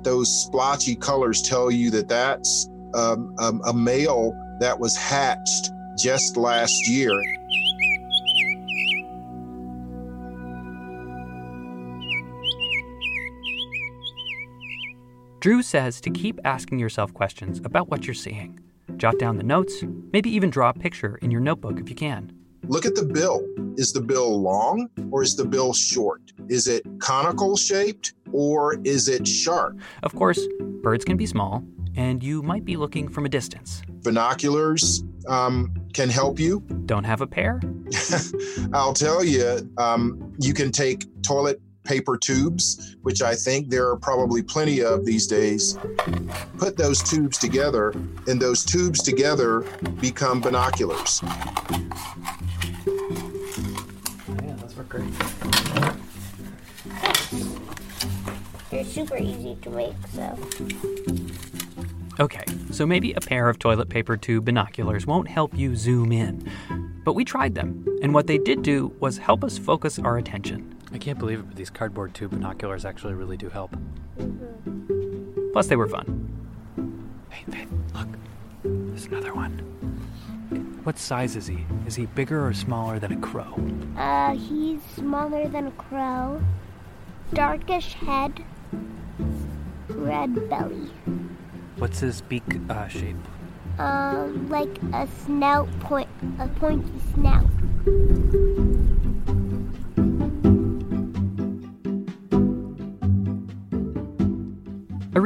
Those 0.03 0.33
splotchy 0.43 0.95
colors 0.95 1.43
tell 1.43 1.71
you 1.71 1.91
that 1.91 2.09
that's 2.09 2.69
um, 2.95 3.35
um, 3.39 3.61
a 3.67 3.73
male 3.73 4.33
that 4.61 4.79
was 4.79 4.97
hatched 4.97 5.73
just 5.97 6.37
last 6.37 6.89
year. 6.89 7.13
Drew 15.47 15.63
says 15.63 16.01
to 16.01 16.11
keep 16.11 16.41
asking 16.45 16.81
yourself 16.81 17.15
questions 17.15 17.61
about 17.65 17.89
what 17.89 18.05
you're 18.05 18.15
seeing. 18.15 18.59
Jot 18.97 19.17
down 19.21 19.37
the 19.37 19.45
notes, 19.45 19.85
maybe 20.13 20.29
even 20.29 20.51
draw 20.51 20.71
a 20.71 20.75
picture 20.75 21.21
in 21.23 21.31
your 21.31 21.41
notebook 21.41 21.79
if 21.79 21.89
you 21.89 21.95
can. 21.95 22.33
Look 22.65 22.85
at 22.85 22.97
the 22.97 23.05
bill. 23.05 23.47
Is 23.77 23.93
the 23.93 24.01
bill 24.01 24.43
long 24.43 24.89
or 25.13 25.23
is 25.23 25.37
the 25.37 25.45
bill 25.45 25.73
short? 25.73 26.33
Is 26.49 26.67
it 26.67 26.83
conical 26.99 27.57
shaped 27.57 28.15
or 28.33 28.81
is 28.83 29.07
it 29.07 29.25
sharp? 29.29 29.79
Of 30.03 30.17
course, 30.17 30.41
birds 30.83 31.05
can 31.05 31.17
be 31.17 31.27
small, 31.27 31.63
and 31.95 32.25
you 32.25 32.43
might 32.43 32.65
be 32.65 32.77
looking 32.77 33.09
from 33.09 33.25
a 33.25 33.29
distance. 33.29 33.83
Binoculars 34.03 35.05
um, 35.29 35.73
can 35.93 36.09
help 36.09 36.41
you. 36.41 36.59
Don't 36.87 37.05
have 37.05 37.21
a 37.21 37.27
pair? 37.29 37.61
I'll 38.73 38.95
tell 38.95 39.25
you, 39.25 39.71
um, 39.79 40.35
you 40.41 40.53
can 40.53 40.73
take 40.73 41.05
toilet 41.23 41.61
paper 41.87 42.19
tubes, 42.19 42.97
which 43.03 43.23
I 43.23 43.35
think 43.35 43.71
there 43.71 43.89
are 43.89 43.97
probably 43.97 44.43
plenty 44.43 44.83
of 44.83 45.07
these 45.07 45.27
days. 45.27 45.79
Put 46.59 46.77
those 46.77 47.03
tubes 47.03 47.39
together, 47.39 47.95
and 48.27 48.41
those 48.41 48.65
tubes 48.65 49.03
together 49.03 49.61
become 50.01 50.41
binoculars. 50.41 51.23
Yeah, 51.23 51.33
those 54.61 54.77
work 54.77 54.89
great. 54.89 55.13
They're 58.71 58.85
super 58.85 59.17
easy 59.17 59.57
to 59.63 59.71
make, 59.71 59.95
so. 60.13 60.39
Okay, 62.19 62.45
so 62.71 62.87
maybe 62.87 63.13
a 63.13 63.21
pair 63.21 63.49
of 63.49 63.59
toilet 63.59 63.89
paper 63.89 64.17
tube 64.17 64.47
binoculars 64.47 65.07
won't 65.07 65.29
help 65.29 65.55
you 65.55 65.77
zoom 65.77 66.13
in. 66.13 66.51
But 67.05 67.13
we 67.13 67.25
tried 67.25 67.55
them, 67.55 67.87
and 68.03 68.13
what 68.13 68.27
they 68.27 68.39
did 68.39 68.63
do 68.63 68.93
was 69.01 69.19
help 69.19 69.45
us 69.45 69.59
focus 69.59 69.99
our 69.99 70.19
attention. 70.19 70.76
I 70.97 70.99
can't 70.99 71.19
believe 71.19 71.41
it, 71.41 71.43
but 71.43 71.57
these 71.57 71.69
cardboard 71.69 72.15
tube 72.15 72.31
binoculars 72.31 72.87
actually 72.87 73.13
really 73.13 73.37
do 73.37 73.51
help. 73.51 73.77
Plus, 75.53 75.67
they 75.67 75.77
were 75.77 75.89
fun. 75.89 77.21
Hey, 77.29 77.45
Finn, 77.53 77.85
look. 77.95 78.09
There's 78.65 79.05
another 79.05 79.35
one. 79.35 79.59
What 80.85 80.99
size 80.99 81.37
is 81.37 81.47
he? 81.47 81.67
Is 81.87 81.97
he 81.97 82.07
bigger 82.07 82.47
or 82.47 82.55
smaller 82.55 82.99
than 82.99 83.13
a 83.13 83.19
crow? 83.19 83.61
Uh, 83.99 84.37
he's 84.37 84.81
smaller 84.95 85.47
than 85.49 85.67
a 85.67 85.71
crow, 85.73 86.43
darkish 87.35 87.93
head, 87.93 88.43
red 89.91 90.49
belly. 90.49 90.91
What's 91.77 92.01
his 92.01 92.23
beak 92.23 92.43
uh, 92.71 92.89
shape? 92.89 93.17
Um, 93.79 94.49
like 94.49 94.81
a 94.95 95.07
snout 95.27 95.69
point, 95.81 96.09
a 96.39 96.49
pointy 96.49 96.91
snout. 97.13 97.45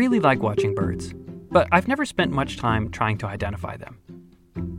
Really 0.01 0.19
like 0.19 0.43
watching 0.43 0.75
birds, 0.75 1.13
but 1.51 1.69
I've 1.73 1.87
never 1.87 2.07
spent 2.07 2.33
much 2.33 2.57
time 2.57 2.91
trying 2.91 3.19
to 3.19 3.27
identify 3.27 3.77
them. 3.77 3.99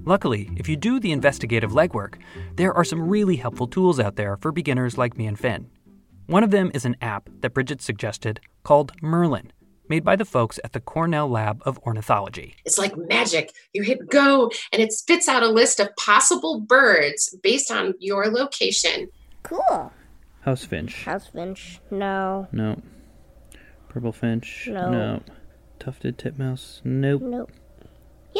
Luckily, 0.03 0.49
if 0.57 0.67
you 0.67 0.75
do 0.75 0.99
the 0.99 1.11
investigative 1.11 1.73
legwork, 1.73 2.15
there 2.55 2.73
are 2.73 2.83
some 2.83 3.07
really 3.07 3.35
helpful 3.35 3.67
tools 3.67 3.99
out 3.99 4.15
there 4.15 4.35
for 4.37 4.51
beginners 4.51 4.97
like 4.97 5.15
me 5.15 5.27
and 5.27 5.37
Finn. 5.37 5.69
One 6.25 6.43
of 6.43 6.49
them 6.49 6.71
is 6.73 6.85
an 6.85 6.95
app 7.03 7.29
that 7.41 7.53
Bridget 7.53 7.83
suggested 7.83 8.39
called 8.63 8.93
Merlin, 8.99 9.51
made 9.87 10.03
by 10.03 10.15
the 10.15 10.25
folks 10.25 10.59
at 10.63 10.73
the 10.73 10.79
Cornell 10.79 11.29
Lab 11.29 11.61
of 11.67 11.77
Ornithology. 11.85 12.55
It's 12.65 12.79
like 12.79 12.97
magic. 12.97 13.51
You 13.73 13.83
hit 13.83 14.09
go 14.09 14.49
and 14.73 14.81
it 14.81 14.91
spits 14.91 15.29
out 15.29 15.43
a 15.43 15.49
list 15.49 15.79
of 15.79 15.95
possible 15.97 16.61
birds 16.61 17.37
based 17.43 17.69
on 17.69 17.93
your 17.99 18.31
location. 18.31 19.09
Cool. 19.43 19.93
House 20.39 20.65
finch. 20.65 21.03
House 21.03 21.27
finch. 21.27 21.79
No. 21.91 22.47
No. 22.51 22.81
Purple 23.91 24.13
finch. 24.13 24.69
No. 24.71 25.21
Tufted 25.79 26.17
titmouse. 26.17 26.79
Nope. 26.85 27.21
Nope. 27.21 27.51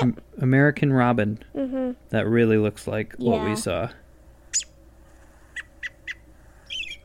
Am- 0.02 0.16
American 0.40 0.94
robin. 0.94 1.40
Mhm. 1.54 1.98
That 2.10 2.26
really 2.26 2.58
looks 2.58 2.88
like 2.88 3.14
what 3.18 3.44
we 3.44 3.58
saw. 3.58 3.90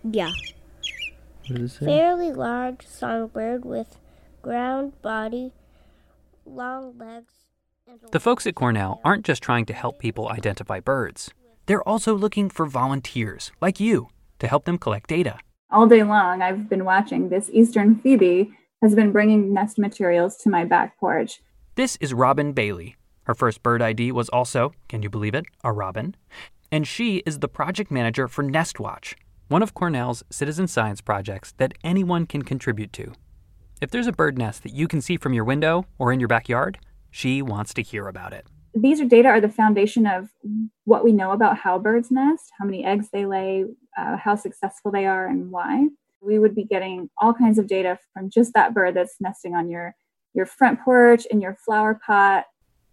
Yeah. 0.08 0.30
What 1.48 1.58
does 1.58 1.72
it 1.74 1.78
say? 1.80 1.86
Fairly 1.86 2.32
large 2.32 2.86
songbird 2.86 3.64
with 3.64 3.98
ground 4.42 4.92
body, 5.02 5.52
long 6.44 6.96
legs, 6.98 7.32
The 8.12 8.20
folks 8.20 8.46
at 8.46 8.54
Cornell 8.54 9.00
aren't 9.04 9.24
just 9.24 9.42
trying 9.42 9.64
to 9.66 9.72
help 9.72 9.98
people 9.98 10.28
identify 10.28 10.78
birds, 10.78 11.30
they're 11.66 11.82
also 11.88 12.14
looking 12.14 12.48
for 12.48 12.66
volunteers 12.66 13.50
like 13.60 13.80
you 13.80 14.08
to 14.38 14.46
help 14.46 14.64
them 14.66 14.78
collect 14.78 15.08
data. 15.08 15.38
All 15.70 15.86
day 15.86 16.02
long 16.04 16.42
i've 16.42 16.68
been 16.68 16.84
watching 16.84 17.28
this 17.28 17.50
eastern 17.52 17.96
phoebe 17.96 18.52
has 18.82 18.94
been 18.94 19.10
bringing 19.10 19.52
nest 19.52 19.78
materials 19.78 20.36
to 20.38 20.50
my 20.50 20.64
back 20.64 20.98
porch 21.00 21.40
This 21.74 21.96
is 22.00 22.14
Robyn 22.14 22.52
Bailey. 22.52 22.96
Her 23.24 23.34
first 23.34 23.62
bird 23.62 23.82
ID 23.82 24.12
was 24.12 24.28
also, 24.28 24.72
can 24.88 25.02
you 25.02 25.10
believe 25.10 25.34
it, 25.34 25.44
a 25.64 25.72
robin. 25.72 26.14
And 26.70 26.86
she 26.86 27.16
is 27.26 27.40
the 27.40 27.48
project 27.48 27.90
manager 27.90 28.28
for 28.28 28.44
NestWatch, 28.44 29.14
one 29.48 29.62
of 29.62 29.74
Cornell's 29.74 30.22
citizen 30.30 30.68
science 30.68 31.00
projects 31.00 31.52
that 31.58 31.74
anyone 31.82 32.26
can 32.26 32.42
contribute 32.42 32.92
to. 32.94 33.12
If 33.80 33.90
there's 33.90 34.06
a 34.06 34.12
bird 34.12 34.38
nest 34.38 34.62
that 34.62 34.72
you 34.72 34.86
can 34.86 35.00
see 35.00 35.16
from 35.16 35.34
your 35.34 35.44
window 35.44 35.86
or 35.98 36.12
in 36.12 36.20
your 36.20 36.28
backyard, 36.28 36.78
she 37.10 37.42
wants 37.42 37.74
to 37.74 37.82
hear 37.82 38.06
about 38.06 38.32
it. 38.32 38.46
These 38.76 39.00
are 39.00 39.06
data 39.06 39.28
are 39.28 39.40
the 39.40 39.48
foundation 39.48 40.06
of 40.06 40.28
what 40.84 41.02
we 41.02 41.10
know 41.10 41.32
about 41.32 41.56
how 41.56 41.78
birds 41.78 42.10
nest 42.10 42.52
how 42.58 42.66
many 42.66 42.84
eggs 42.84 43.08
they 43.10 43.24
lay 43.24 43.64
uh, 43.96 44.16
how 44.18 44.34
successful 44.34 44.90
they 44.90 45.06
are 45.06 45.26
and 45.26 45.50
why 45.50 45.88
we 46.20 46.38
would 46.38 46.54
be 46.54 46.64
getting 46.64 47.08
all 47.18 47.32
kinds 47.32 47.58
of 47.58 47.66
data 47.66 47.98
from 48.12 48.28
just 48.28 48.52
that 48.52 48.74
bird 48.74 48.94
that's 48.94 49.16
nesting 49.18 49.54
on 49.54 49.70
your 49.70 49.94
your 50.34 50.44
front 50.44 50.78
porch 50.82 51.24
in 51.26 51.40
your 51.40 51.56
flower 51.64 51.98
pot 52.06 52.44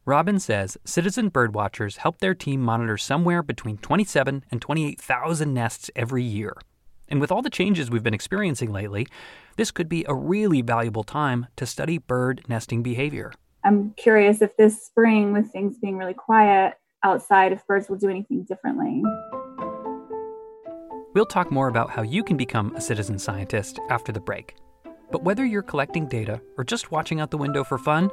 Robyn 0.05 0.39
says 0.39 0.77
citizen 0.85 1.27
bird 1.27 1.53
watchers 1.53 1.97
help 1.97 2.19
their 2.19 2.33
team 2.33 2.61
monitor 2.61 2.97
somewhere 2.97 3.43
between 3.43 3.77
27 3.77 4.43
and 4.51 4.61
28,000 4.61 5.53
nests 5.53 5.89
every 5.95 6.23
year. 6.23 6.57
And 7.07 7.21
with 7.21 7.31
all 7.31 7.41
the 7.41 7.49
changes 7.49 7.89
we've 7.89 8.03
been 8.03 8.13
experiencing 8.13 8.73
lately, 8.73 9.07
this 9.55 9.71
could 9.71 9.87
be 9.87 10.03
a 10.05 10.13
really 10.13 10.61
valuable 10.61 11.03
time 11.05 11.47
to 11.55 11.65
study 11.65 11.99
bird 11.99 12.43
nesting 12.49 12.83
behavior. 12.83 13.31
I'm 13.65 13.91
curious 13.97 14.41
if 14.41 14.55
this 14.57 14.85
spring 14.85 15.33
with 15.33 15.51
things 15.51 15.77
being 15.77 15.97
really 15.97 16.13
quiet 16.13 16.75
outside 17.03 17.51
if 17.51 17.65
birds 17.67 17.89
will 17.89 17.97
do 17.97 18.09
anything 18.09 18.43
differently 18.43 19.03
We'll 21.13 21.25
talk 21.27 21.51
more 21.51 21.67
about 21.67 21.91
how 21.91 22.01
you 22.01 22.23
can 22.23 22.37
become 22.37 22.75
a 22.75 22.81
citizen 22.81 23.19
scientist 23.19 23.79
after 23.91 24.11
the 24.11 24.19
break. 24.19 24.55
But 25.11 25.23
whether 25.23 25.45
you're 25.45 25.61
collecting 25.61 26.07
data 26.07 26.41
or 26.57 26.63
just 26.63 26.91
watching 26.91 27.19
out 27.19 27.29
the 27.29 27.37
window 27.37 27.63
for 27.63 27.77
fun, 27.77 28.09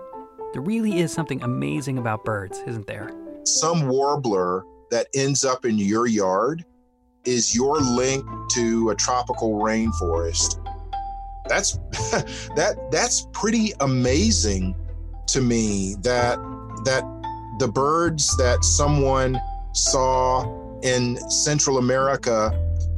there 0.52 0.60
really 0.60 0.98
is 0.98 1.10
something 1.10 1.42
amazing 1.42 1.96
about 1.96 2.26
birds, 2.26 2.62
isn't 2.66 2.86
there? 2.86 3.10
Some 3.44 3.88
warbler 3.88 4.64
that 4.90 5.06
ends 5.14 5.46
up 5.46 5.64
in 5.64 5.78
your 5.78 6.06
yard 6.06 6.62
is 7.24 7.56
your 7.56 7.78
link 7.80 8.22
to 8.50 8.90
a 8.90 8.94
tropical 8.94 9.60
rainforest. 9.60 10.62
that's 11.48 11.78
that 12.54 12.76
that's 12.90 13.26
pretty 13.32 13.72
amazing 13.80 14.74
to 15.32 15.40
me 15.40 15.94
that 16.02 16.38
that 16.84 17.04
the 17.58 17.68
birds 17.68 18.36
that 18.36 18.64
someone 18.64 19.38
saw 19.72 20.44
in 20.82 21.18
Central 21.30 21.78
America 21.78 22.50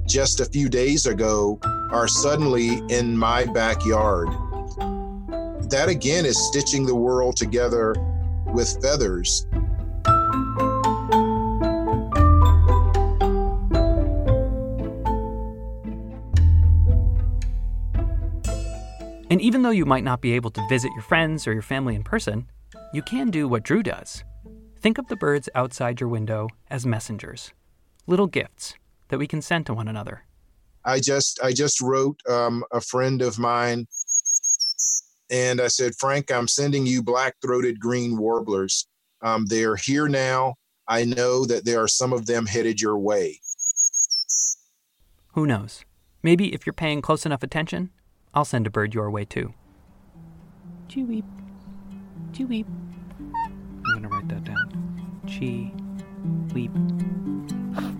just 0.06 0.40
a 0.40 0.44
few 0.44 0.68
days 0.68 1.06
ago 1.06 1.58
are 1.90 2.08
suddenly 2.08 2.80
in 2.88 3.16
my 3.16 3.44
backyard. 3.46 4.28
That 5.70 5.86
again 5.88 6.24
is 6.24 6.38
stitching 6.48 6.86
the 6.86 6.94
world 6.94 7.36
together 7.36 7.94
with 8.46 8.80
feathers. 8.82 9.46
And 19.32 19.40
even 19.40 19.62
though 19.62 19.70
you 19.70 19.86
might 19.86 20.04
not 20.04 20.20
be 20.20 20.32
able 20.32 20.50
to 20.50 20.68
visit 20.68 20.90
your 20.92 21.02
friends 21.04 21.46
or 21.46 21.54
your 21.54 21.62
family 21.62 21.94
in 21.94 22.02
person, 22.02 22.50
you 22.92 23.00
can 23.00 23.30
do 23.30 23.48
what 23.48 23.62
Drew 23.62 23.82
does. 23.82 24.22
Think 24.78 24.98
of 24.98 25.08
the 25.08 25.16
birds 25.16 25.48
outside 25.54 26.00
your 26.00 26.10
window 26.10 26.48
as 26.68 26.84
messengers, 26.84 27.54
little 28.06 28.26
gifts 28.26 28.74
that 29.08 29.16
we 29.16 29.26
can 29.26 29.40
send 29.40 29.64
to 29.64 29.72
one 29.72 29.88
another. 29.88 30.24
I 30.84 31.00
just 31.00 31.40
I 31.42 31.54
just 31.54 31.80
wrote 31.80 32.20
um, 32.28 32.62
a 32.72 32.82
friend 32.82 33.22
of 33.22 33.38
mine, 33.38 33.86
and 35.30 35.62
I 35.62 35.68
said, 35.68 35.94
Frank, 35.98 36.30
I'm 36.30 36.46
sending 36.46 36.84
you 36.84 37.02
black-throated 37.02 37.80
green 37.80 38.18
warblers. 38.18 38.86
Um, 39.22 39.46
they're 39.46 39.76
here 39.76 40.08
now. 40.08 40.56
I 40.86 41.06
know 41.06 41.46
that 41.46 41.64
there 41.64 41.82
are 41.82 41.88
some 41.88 42.12
of 42.12 42.26
them 42.26 42.44
headed 42.44 42.82
your 42.82 42.98
way. 42.98 43.40
Who 45.28 45.46
knows? 45.46 45.86
Maybe 46.22 46.52
if 46.52 46.66
you're 46.66 46.74
paying 46.74 47.00
close 47.00 47.24
enough 47.24 47.42
attention, 47.42 47.92
I'll 48.34 48.44
send 48.44 48.66
a 48.66 48.70
bird 48.70 48.94
your 48.94 49.10
way 49.10 49.24
too. 49.24 49.52
Chee-weep. 50.88 51.24
Chee-weep. 52.32 52.66
I'm 53.20 53.82
gonna 53.94 54.08
write 54.08 54.28
that 54.28 54.44
down. 54.44 55.20
Chee 55.26 55.72
weep. 56.54 56.72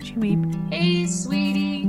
Chee 0.02 0.16
weep. 0.16 0.38
Hey, 0.70 1.06
sweetie. 1.06 1.88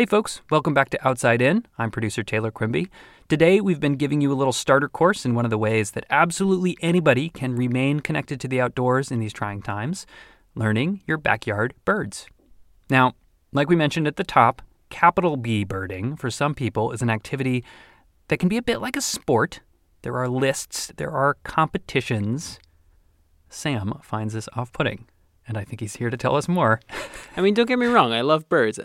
Hey 0.00 0.06
folks, 0.06 0.40
welcome 0.50 0.72
back 0.72 0.88
to 0.88 1.06
Outside 1.06 1.42
In. 1.42 1.66
I'm 1.76 1.90
producer 1.90 2.22
Taylor 2.22 2.50
Quimby. 2.50 2.88
Today 3.28 3.60
we've 3.60 3.80
been 3.80 3.96
giving 3.96 4.22
you 4.22 4.32
a 4.32 4.34
little 4.34 4.50
starter 4.50 4.88
course 4.88 5.26
in 5.26 5.34
one 5.34 5.44
of 5.44 5.50
the 5.50 5.58
ways 5.58 5.90
that 5.90 6.06
absolutely 6.08 6.78
anybody 6.80 7.28
can 7.28 7.54
remain 7.54 8.00
connected 8.00 8.40
to 8.40 8.48
the 8.48 8.62
outdoors 8.62 9.10
in 9.10 9.20
these 9.20 9.34
trying 9.34 9.60
times 9.60 10.06
learning 10.54 11.02
your 11.06 11.18
backyard 11.18 11.74
birds. 11.84 12.26
Now, 12.88 13.12
like 13.52 13.68
we 13.68 13.76
mentioned 13.76 14.06
at 14.06 14.16
the 14.16 14.24
top, 14.24 14.62
capital 14.88 15.36
B 15.36 15.64
birding 15.64 16.16
for 16.16 16.30
some 16.30 16.54
people 16.54 16.92
is 16.92 17.02
an 17.02 17.10
activity 17.10 17.62
that 18.28 18.38
can 18.38 18.48
be 18.48 18.56
a 18.56 18.62
bit 18.62 18.80
like 18.80 18.96
a 18.96 19.02
sport. 19.02 19.60
There 20.00 20.16
are 20.16 20.30
lists, 20.30 20.94
there 20.96 21.10
are 21.10 21.36
competitions. 21.44 22.58
Sam 23.50 24.00
finds 24.02 24.32
this 24.32 24.48
off 24.56 24.72
putting, 24.72 25.08
and 25.46 25.58
I 25.58 25.64
think 25.64 25.80
he's 25.80 25.96
here 25.96 26.08
to 26.08 26.16
tell 26.16 26.36
us 26.36 26.48
more. 26.48 26.80
I 27.36 27.42
mean, 27.42 27.52
don't 27.52 27.68
get 27.68 27.78
me 27.78 27.84
wrong, 27.84 28.14
I 28.14 28.22
love 28.22 28.48
birds. 28.48 28.80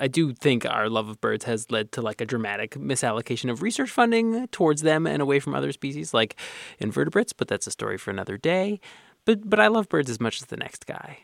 I 0.00 0.08
do 0.08 0.32
think 0.32 0.64
our 0.64 0.88
love 0.88 1.08
of 1.08 1.20
birds 1.20 1.44
has 1.44 1.70
led 1.70 1.92
to 1.92 2.02
like 2.02 2.20
a 2.20 2.26
dramatic 2.26 2.72
misallocation 2.74 3.50
of 3.50 3.62
research 3.62 3.90
funding 3.90 4.46
towards 4.48 4.82
them 4.82 5.06
and 5.06 5.20
away 5.20 5.40
from 5.40 5.54
other 5.54 5.72
species 5.72 6.14
like 6.14 6.36
invertebrates, 6.78 7.32
but 7.32 7.48
that's 7.48 7.66
a 7.66 7.72
story 7.72 7.98
for 7.98 8.10
another 8.10 8.36
day. 8.36 8.80
But 9.24 9.48
but 9.48 9.60
I 9.60 9.66
love 9.66 9.88
birds 9.88 10.08
as 10.10 10.20
much 10.20 10.40
as 10.40 10.46
the 10.46 10.56
next 10.56 10.86
guy. 10.86 11.18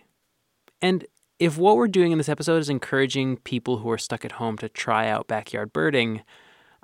And 0.83 1.07
if 1.39 1.57
what 1.57 1.77
we're 1.77 1.89
doing 1.89 2.13
in 2.13 2.19
this 2.19 2.29
episode 2.29 2.59
is 2.59 2.69
encouraging 2.69 3.39
people 3.39 3.79
who 3.79 3.91
are 3.91 3.99
stuck 3.99 4.25
at 4.25 4.33
home 4.33 4.59
to 4.59 4.69
try 4.69 5.09
out 5.09 5.27
backyard 5.27 5.73
birding, 5.73 6.23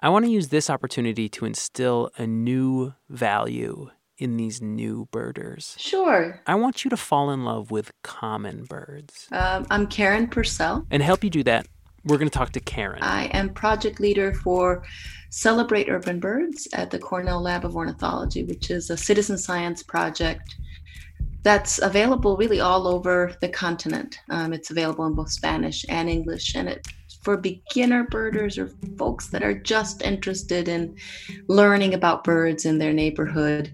I 0.00 0.08
want 0.08 0.24
to 0.24 0.30
use 0.30 0.48
this 0.48 0.70
opportunity 0.70 1.28
to 1.28 1.44
instill 1.44 2.10
a 2.16 2.26
new 2.26 2.94
value 3.08 3.90
in 4.16 4.36
these 4.36 4.60
new 4.60 5.08
birders. 5.10 5.76
Sure. 5.78 6.40
I 6.46 6.54
want 6.54 6.84
you 6.84 6.90
to 6.90 6.96
fall 6.96 7.30
in 7.30 7.44
love 7.44 7.70
with 7.70 7.92
common 8.02 8.64
birds. 8.64 9.28
Um, 9.32 9.66
I'm 9.70 9.86
Karen 9.86 10.28
Purcell. 10.28 10.86
And 10.90 11.02
help 11.02 11.24
you 11.24 11.30
do 11.30 11.42
that, 11.44 11.66
we're 12.04 12.18
going 12.18 12.30
to 12.30 12.38
talk 12.38 12.50
to 12.52 12.60
Karen. 12.60 13.02
I 13.02 13.24
am 13.26 13.50
project 13.50 14.00
leader 14.00 14.32
for 14.32 14.82
Celebrate 15.30 15.88
Urban 15.88 16.18
Birds 16.18 16.66
at 16.72 16.90
the 16.90 16.98
Cornell 16.98 17.40
Lab 17.40 17.64
of 17.64 17.76
Ornithology, 17.76 18.44
which 18.44 18.70
is 18.70 18.90
a 18.90 18.96
citizen 18.96 19.38
science 19.38 19.82
project 19.82 20.56
that's 21.42 21.78
available 21.78 22.36
really 22.36 22.60
all 22.60 22.86
over 22.86 23.34
the 23.40 23.48
continent. 23.48 24.18
Um, 24.28 24.52
it's 24.52 24.70
available 24.70 25.06
in 25.06 25.14
both 25.14 25.30
Spanish 25.30 25.86
and 25.88 26.08
English, 26.08 26.54
and 26.54 26.68
it's 26.68 26.88
for 27.22 27.36
beginner 27.36 28.04
birders 28.04 28.58
or 28.58 28.70
folks 28.98 29.28
that 29.28 29.42
are 29.42 29.54
just 29.54 30.02
interested 30.02 30.68
in 30.68 30.96
learning 31.48 31.94
about 31.94 32.24
birds 32.24 32.64
in 32.64 32.78
their 32.78 32.92
neighborhood, 32.92 33.72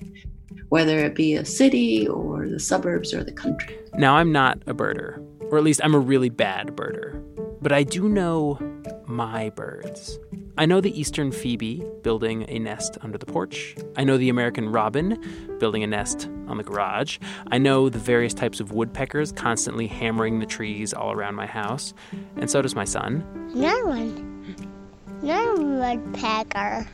whether 0.68 0.98
it 0.98 1.14
be 1.14 1.34
a 1.34 1.44
city 1.44 2.08
or 2.08 2.48
the 2.48 2.58
suburbs 2.58 3.14
or 3.14 3.22
the 3.22 3.32
country. 3.32 3.78
Now, 3.94 4.16
I'm 4.16 4.32
not 4.32 4.58
a 4.66 4.74
birder, 4.74 5.24
or 5.50 5.58
at 5.58 5.64
least 5.64 5.80
I'm 5.82 5.94
a 5.94 5.98
really 5.98 6.28
bad 6.28 6.68
birder. 6.68 7.22
But 7.66 7.72
I 7.72 7.82
do 7.82 8.08
know 8.08 8.60
my 9.06 9.50
birds. 9.50 10.20
I 10.56 10.66
know 10.66 10.80
the 10.80 10.96
eastern 10.96 11.32
phoebe 11.32 11.84
building 12.02 12.48
a 12.48 12.60
nest 12.60 12.96
under 13.00 13.18
the 13.18 13.26
porch. 13.26 13.74
I 13.96 14.04
know 14.04 14.16
the 14.16 14.28
American 14.28 14.70
robin 14.70 15.18
building 15.58 15.82
a 15.82 15.88
nest 15.88 16.28
on 16.46 16.58
the 16.58 16.62
garage. 16.62 17.18
I 17.50 17.58
know 17.58 17.88
the 17.88 17.98
various 17.98 18.34
types 18.34 18.60
of 18.60 18.70
woodpeckers 18.70 19.32
constantly 19.32 19.88
hammering 19.88 20.38
the 20.38 20.46
trees 20.46 20.94
all 20.94 21.10
around 21.10 21.34
my 21.34 21.46
house. 21.46 21.92
And 22.36 22.48
so 22.48 22.62
does 22.62 22.76
my 22.76 22.84
son. 22.84 23.24
No 23.52 23.84
one. 23.84 24.60
No 25.22 25.54
woodpecker. 25.56 26.86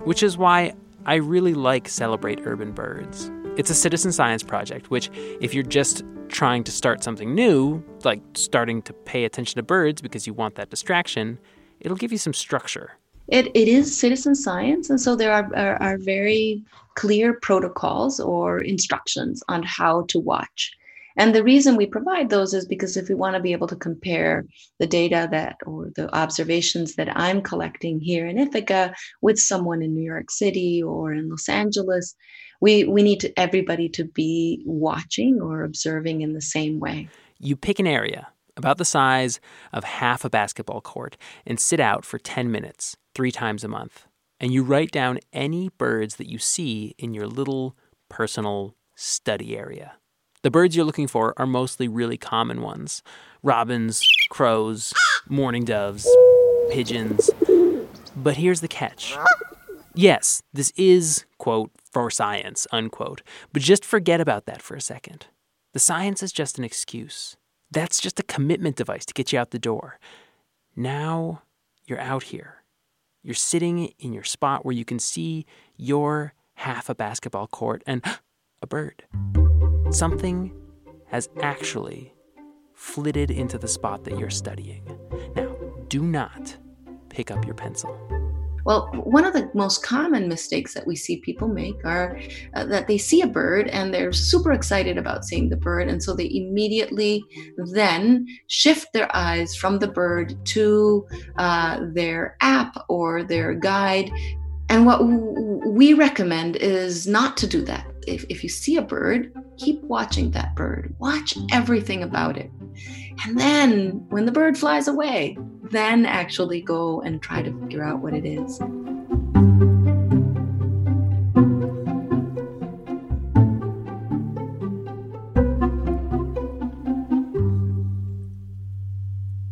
Which 0.00 0.22
is 0.22 0.36
why 0.36 0.74
I 1.06 1.14
really 1.14 1.54
like 1.54 1.88
Celebrate 1.88 2.40
Urban 2.44 2.72
Birds. 2.72 3.30
It's 3.56 3.70
a 3.70 3.74
citizen 3.74 4.12
science 4.12 4.42
project, 4.42 4.90
which, 4.90 5.10
if 5.40 5.54
you're 5.54 5.62
just 5.62 6.04
trying 6.34 6.64
to 6.64 6.72
start 6.72 7.02
something 7.02 7.34
new, 7.34 7.82
like 8.02 8.20
starting 8.34 8.82
to 8.82 8.92
pay 8.92 9.24
attention 9.24 9.56
to 9.56 9.62
birds 9.62 10.02
because 10.02 10.26
you 10.26 10.34
want 10.34 10.56
that 10.56 10.68
distraction, 10.68 11.38
it'll 11.80 11.96
give 11.96 12.10
you 12.10 12.18
some 12.18 12.34
structure. 12.34 12.90
It, 13.28 13.46
it 13.54 13.68
is 13.68 13.96
citizen 13.96 14.34
science, 14.34 14.90
and 14.90 15.00
so 15.00 15.16
there 15.16 15.32
are, 15.32 15.48
are, 15.56 15.80
are 15.80 15.98
very 15.98 16.62
clear 16.96 17.38
protocols 17.40 18.20
or 18.20 18.58
instructions 18.58 19.42
on 19.48 19.62
how 19.62 20.04
to 20.08 20.18
watch. 20.18 20.72
And 21.16 21.32
the 21.32 21.44
reason 21.44 21.76
we 21.76 21.86
provide 21.86 22.28
those 22.28 22.52
is 22.52 22.66
because 22.66 22.96
if 22.96 23.08
we 23.08 23.14
want 23.14 23.36
to 23.36 23.40
be 23.40 23.52
able 23.52 23.68
to 23.68 23.76
compare 23.76 24.44
the 24.80 24.86
data 24.86 25.28
that 25.30 25.56
or 25.64 25.90
the 25.94 26.12
observations 26.14 26.96
that 26.96 27.16
I'm 27.16 27.40
collecting 27.40 28.00
here 28.00 28.26
in 28.26 28.36
Ithaca 28.36 28.92
with 29.22 29.38
someone 29.38 29.80
in 29.80 29.94
New 29.94 30.02
York 30.02 30.30
City 30.30 30.82
or 30.82 31.12
in 31.12 31.30
Los 31.30 31.48
Angeles, 31.48 32.16
we 32.60 32.84
we 32.84 33.02
need 33.02 33.20
to, 33.20 33.38
everybody 33.38 33.88
to 33.90 34.04
be 34.04 34.62
watching 34.66 35.40
or 35.40 35.62
observing 35.62 36.22
in 36.22 36.32
the 36.32 36.40
same 36.40 36.80
way. 36.80 37.08
You 37.38 37.56
pick 37.56 37.78
an 37.78 37.86
area 37.86 38.28
about 38.56 38.78
the 38.78 38.84
size 38.84 39.40
of 39.72 39.84
half 39.84 40.24
a 40.24 40.30
basketball 40.30 40.80
court 40.80 41.16
and 41.44 41.58
sit 41.58 41.80
out 41.80 42.04
for 42.04 42.18
10 42.18 42.50
minutes, 42.50 42.96
3 43.14 43.32
times 43.32 43.64
a 43.64 43.68
month. 43.68 44.06
And 44.40 44.52
you 44.52 44.62
write 44.62 44.90
down 44.90 45.18
any 45.32 45.70
birds 45.70 46.16
that 46.16 46.28
you 46.28 46.38
see 46.38 46.94
in 46.98 47.14
your 47.14 47.26
little 47.26 47.76
personal 48.08 48.76
study 48.94 49.56
area. 49.56 49.94
The 50.42 50.50
birds 50.50 50.76
you're 50.76 50.84
looking 50.84 51.08
for 51.08 51.34
are 51.36 51.46
mostly 51.46 51.88
really 51.88 52.18
common 52.18 52.60
ones 52.60 53.02
robins, 53.42 54.00
crows, 54.30 54.92
mourning 55.28 55.64
doves, 55.64 56.08
pigeons. 56.70 57.30
But 58.16 58.36
here's 58.36 58.60
the 58.60 58.68
catch. 58.68 59.16
Yes, 59.94 60.42
this 60.52 60.72
is, 60.76 61.24
quote, 61.38 61.70
for 61.94 62.10
science, 62.10 62.66
unquote. 62.72 63.22
But 63.52 63.62
just 63.62 63.84
forget 63.84 64.20
about 64.20 64.44
that 64.46 64.60
for 64.60 64.74
a 64.74 64.80
second. 64.80 65.26
The 65.72 65.78
science 65.78 66.22
is 66.22 66.32
just 66.32 66.58
an 66.58 66.64
excuse. 66.64 67.36
That's 67.70 68.00
just 68.00 68.20
a 68.20 68.24
commitment 68.24 68.76
device 68.76 69.06
to 69.06 69.14
get 69.14 69.32
you 69.32 69.38
out 69.38 69.52
the 69.52 69.58
door. 69.58 69.98
Now 70.76 71.42
you're 71.86 72.00
out 72.00 72.24
here. 72.24 72.64
You're 73.22 73.34
sitting 73.34 73.92
in 73.98 74.12
your 74.12 74.24
spot 74.24 74.64
where 74.64 74.74
you 74.74 74.84
can 74.84 74.98
see 74.98 75.46
your 75.76 76.34
half 76.54 76.88
a 76.88 76.94
basketball 76.94 77.46
court 77.46 77.82
and 77.86 78.04
a 78.62 78.66
bird. 78.66 79.04
Something 79.90 80.52
has 81.06 81.28
actually 81.40 82.12
flitted 82.74 83.30
into 83.30 83.56
the 83.56 83.68
spot 83.68 84.04
that 84.04 84.18
you're 84.18 84.30
studying. 84.30 84.82
Now, 85.36 85.56
do 85.88 86.02
not 86.02 86.56
pick 87.08 87.30
up 87.30 87.44
your 87.44 87.54
pencil. 87.54 87.96
Well, 88.64 88.88
one 89.04 89.24
of 89.24 89.34
the 89.34 89.50
most 89.54 89.82
common 89.82 90.28
mistakes 90.28 90.74
that 90.74 90.86
we 90.86 90.96
see 90.96 91.18
people 91.18 91.48
make 91.48 91.84
are 91.84 92.18
uh, 92.54 92.64
that 92.66 92.86
they 92.86 92.98
see 92.98 93.20
a 93.20 93.26
bird 93.26 93.68
and 93.68 93.92
they're 93.92 94.12
super 94.12 94.52
excited 94.52 94.96
about 94.96 95.24
seeing 95.24 95.50
the 95.50 95.56
bird. 95.56 95.88
And 95.88 96.02
so 96.02 96.14
they 96.14 96.30
immediately 96.32 97.22
then 97.72 98.26
shift 98.46 98.92
their 98.92 99.14
eyes 99.14 99.54
from 99.54 99.78
the 99.78 99.88
bird 99.88 100.34
to 100.46 101.06
uh, 101.36 101.80
their 101.92 102.36
app 102.40 102.76
or 102.88 103.22
their 103.22 103.54
guide. 103.54 104.10
And 104.70 104.86
what 104.86 105.04
we 105.04 105.92
recommend 105.92 106.56
is 106.56 107.06
not 107.06 107.36
to 107.38 107.46
do 107.46 107.60
that. 107.62 107.86
If, 108.06 108.24
if 108.28 108.42
you 108.42 108.48
see 108.48 108.76
a 108.76 108.82
bird, 108.82 109.32
keep 109.56 109.82
watching 109.82 110.30
that 110.32 110.54
bird, 110.54 110.94
watch 110.98 111.36
everything 111.52 112.02
about 112.02 112.36
it. 112.36 112.50
And 113.26 113.38
then 113.38 114.06
when 114.10 114.26
the 114.26 114.32
bird 114.32 114.58
flies 114.58 114.88
away, 114.88 115.38
then 115.70 116.06
actually 116.06 116.60
go 116.60 117.00
and 117.00 117.22
try 117.22 117.42
to 117.42 117.52
figure 117.60 117.82
out 117.82 118.00
what 118.00 118.14
it 118.14 118.24
is. 118.24 118.58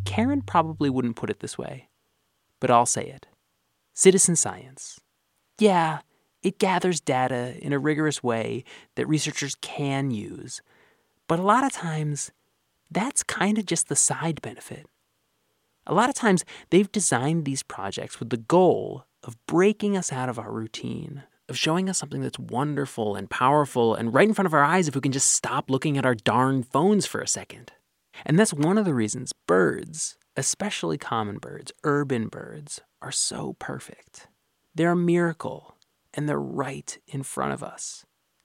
Karen 0.05 0.43
probably 0.43 0.91
wouldn't 0.91 1.17
put 1.17 1.31
it 1.31 1.41
this 1.41 1.57
way, 1.57 1.89
but 2.61 2.71
I'll 2.71 2.85
say 2.85 3.07
it. 3.07 3.27
Citizen 3.95 4.37
science. 4.37 5.01
Yeah, 5.59 6.01
it 6.43 6.59
gathers 6.59 7.01
data 7.01 7.55
in 7.65 7.73
a 7.73 7.79
rigorous 7.79 8.23
way 8.23 8.65
that 8.97 9.07
researchers 9.07 9.55
can 9.63 10.11
use, 10.11 10.61
but 11.29 11.39
a 11.39 11.43
lot 11.43 11.65
of 11.65 11.73
times, 11.73 12.31
that's 12.95 13.23
kind 13.23 13.59
of 13.59 13.67
just 13.67 13.89
the 13.89 13.97
side 13.97 14.43
benefit. 14.43 14.87
A 15.87 15.95
lot 15.95 16.09
of 16.09 16.15
times, 16.15 16.45
they've 16.71 16.91
designed 16.91 17.45
these 17.45 17.63
projects 17.63 18.21
with 18.21 18.31
the 18.31 18.37
goal 18.37 19.05
of 19.25 19.37
breaking 19.47 19.97
us 19.97 20.13
out 20.13 20.29
of 20.29 20.39
our 20.39 20.53
routine, 20.53 21.25
of 21.49 21.59
showing 21.59 21.89
us 21.89 21.99
something 21.99 22.23
that's 22.23 22.39
wonderful 22.39 23.17
and 23.17 23.29
powerful 23.29 23.95
and 23.95 24.15
right 24.15 24.29
in 24.29 24.35
front 24.35 24.47
of 24.47 24.55
our 24.55 24.63
eyes 24.63 24.89
if 24.89 24.95
we 24.95 25.01
can 25.01 25.13
just 25.13 25.33
stop 25.33 25.71
looking 25.71 25.99
at 25.99 26.07
our 26.07 26.15
darn 26.15 26.63
phones 26.63 27.07
for 27.07 27.21
a 27.21 27.29
second. 27.29 27.73
And 28.25 28.39
that's 28.39 28.55
one 28.55 28.79
of 28.79 28.85
the 28.85 28.95
reasons 28.95 29.33
birds, 29.47 30.17
especially 30.37 30.99
common 30.99 31.39
birds, 31.39 31.73
urban 31.85 32.29
birds, 32.29 32.81
are 33.01 33.13
so 33.13 33.55
perfect. 33.59 34.29
They're 34.75 34.93
a 34.93 34.97
miracle, 34.97 35.77
and 36.15 36.29
they're 36.29 36.39
right 36.39 36.99
in 37.07 37.23
front 37.23 37.53
of 37.53 37.63
us. 37.63 38.05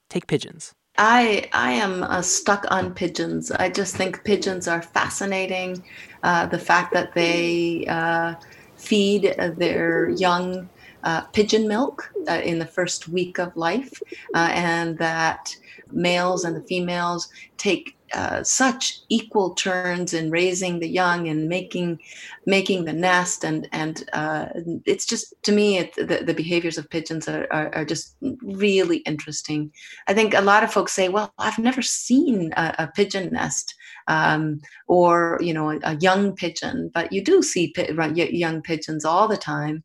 Take 0.09 0.27
pigeons. 0.27 0.73
I 0.97 1.47
I 1.53 1.73
am 1.73 2.03
uh, 2.03 2.21
stuck 2.21 2.65
on 2.71 2.93
pigeons. 2.93 3.51
I 3.51 3.69
just 3.69 3.95
think 3.95 4.23
pigeons 4.23 4.67
are 4.67 4.81
fascinating. 4.81 5.83
Uh, 6.23 6.47
the 6.47 6.59
fact 6.59 6.93
that 6.93 7.13
they 7.13 7.85
uh, 7.87 8.35
feed 8.75 9.35
their 9.57 10.09
young 10.09 10.69
uh, 11.03 11.21
pigeon 11.33 11.67
milk 11.67 12.11
uh, 12.27 12.41
in 12.43 12.59
the 12.59 12.65
first 12.65 13.07
week 13.07 13.37
of 13.37 13.55
life, 13.55 14.01
uh, 14.33 14.49
and 14.51 14.97
that 14.97 15.55
males 15.91 16.43
and 16.43 16.55
the 16.55 16.63
females 16.67 17.29
take 17.57 17.96
uh, 18.13 18.43
such 18.43 18.99
equal 19.09 19.53
turns 19.55 20.13
in 20.13 20.31
raising 20.31 20.79
the 20.79 20.87
young 20.87 21.27
and 21.27 21.49
making 21.49 21.99
making 22.45 22.85
the 22.85 22.93
nest. 22.93 23.43
And 23.43 23.67
and 23.71 24.07
uh, 24.13 24.47
it's 24.85 25.05
just 25.05 25.33
to 25.43 25.51
me 25.51 25.77
it, 25.77 25.93
the, 25.95 26.23
the 26.25 26.33
behaviors 26.33 26.77
of 26.77 26.89
pigeons 26.89 27.27
are, 27.27 27.47
are, 27.51 27.73
are, 27.75 27.85
just 27.85 28.15
really 28.41 28.97
interesting. 28.97 29.71
I 30.07 30.13
think 30.13 30.33
a 30.33 30.41
lot 30.41 30.63
of 30.63 30.71
folks 30.71 30.93
say 30.93 31.09
well 31.09 31.33
i've 31.37 31.59
never 31.59 31.81
seen 31.81 32.53
a, 32.57 32.75
a 32.79 32.87
pigeon 32.87 33.31
nest 33.31 33.75
um, 34.07 34.61
or 34.87 35.39
you 35.41 35.53
know 35.53 35.71
a, 35.71 35.79
a, 35.83 35.95
young 35.97 36.35
pigeon. 36.35 36.89
But 36.93 37.11
you 37.11 37.23
do 37.23 37.41
see 37.41 37.73
young 37.75 38.61
pigeons 38.61 39.05
all 39.05 39.27
the 39.27 39.37
time 39.37 39.83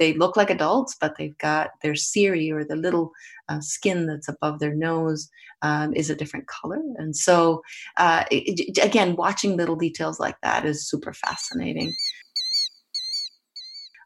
they 0.00 0.14
look 0.14 0.36
like 0.36 0.50
adults, 0.50 0.96
but 1.00 1.14
they've 1.16 1.38
got 1.38 1.70
their 1.82 1.94
cere 1.94 2.56
or 2.56 2.64
the 2.64 2.74
little 2.74 3.12
uh, 3.48 3.60
skin 3.60 4.06
that's 4.06 4.28
above 4.28 4.58
their 4.58 4.74
nose 4.74 5.28
um, 5.62 5.94
is 5.94 6.10
a 6.10 6.16
different 6.16 6.48
color. 6.48 6.80
And 6.96 7.14
so, 7.14 7.62
uh, 7.98 8.24
it, 8.30 8.78
again, 8.82 9.14
watching 9.14 9.56
little 9.56 9.76
details 9.76 10.18
like 10.18 10.40
that 10.42 10.64
is 10.64 10.88
super 10.88 11.12
fascinating. 11.12 11.94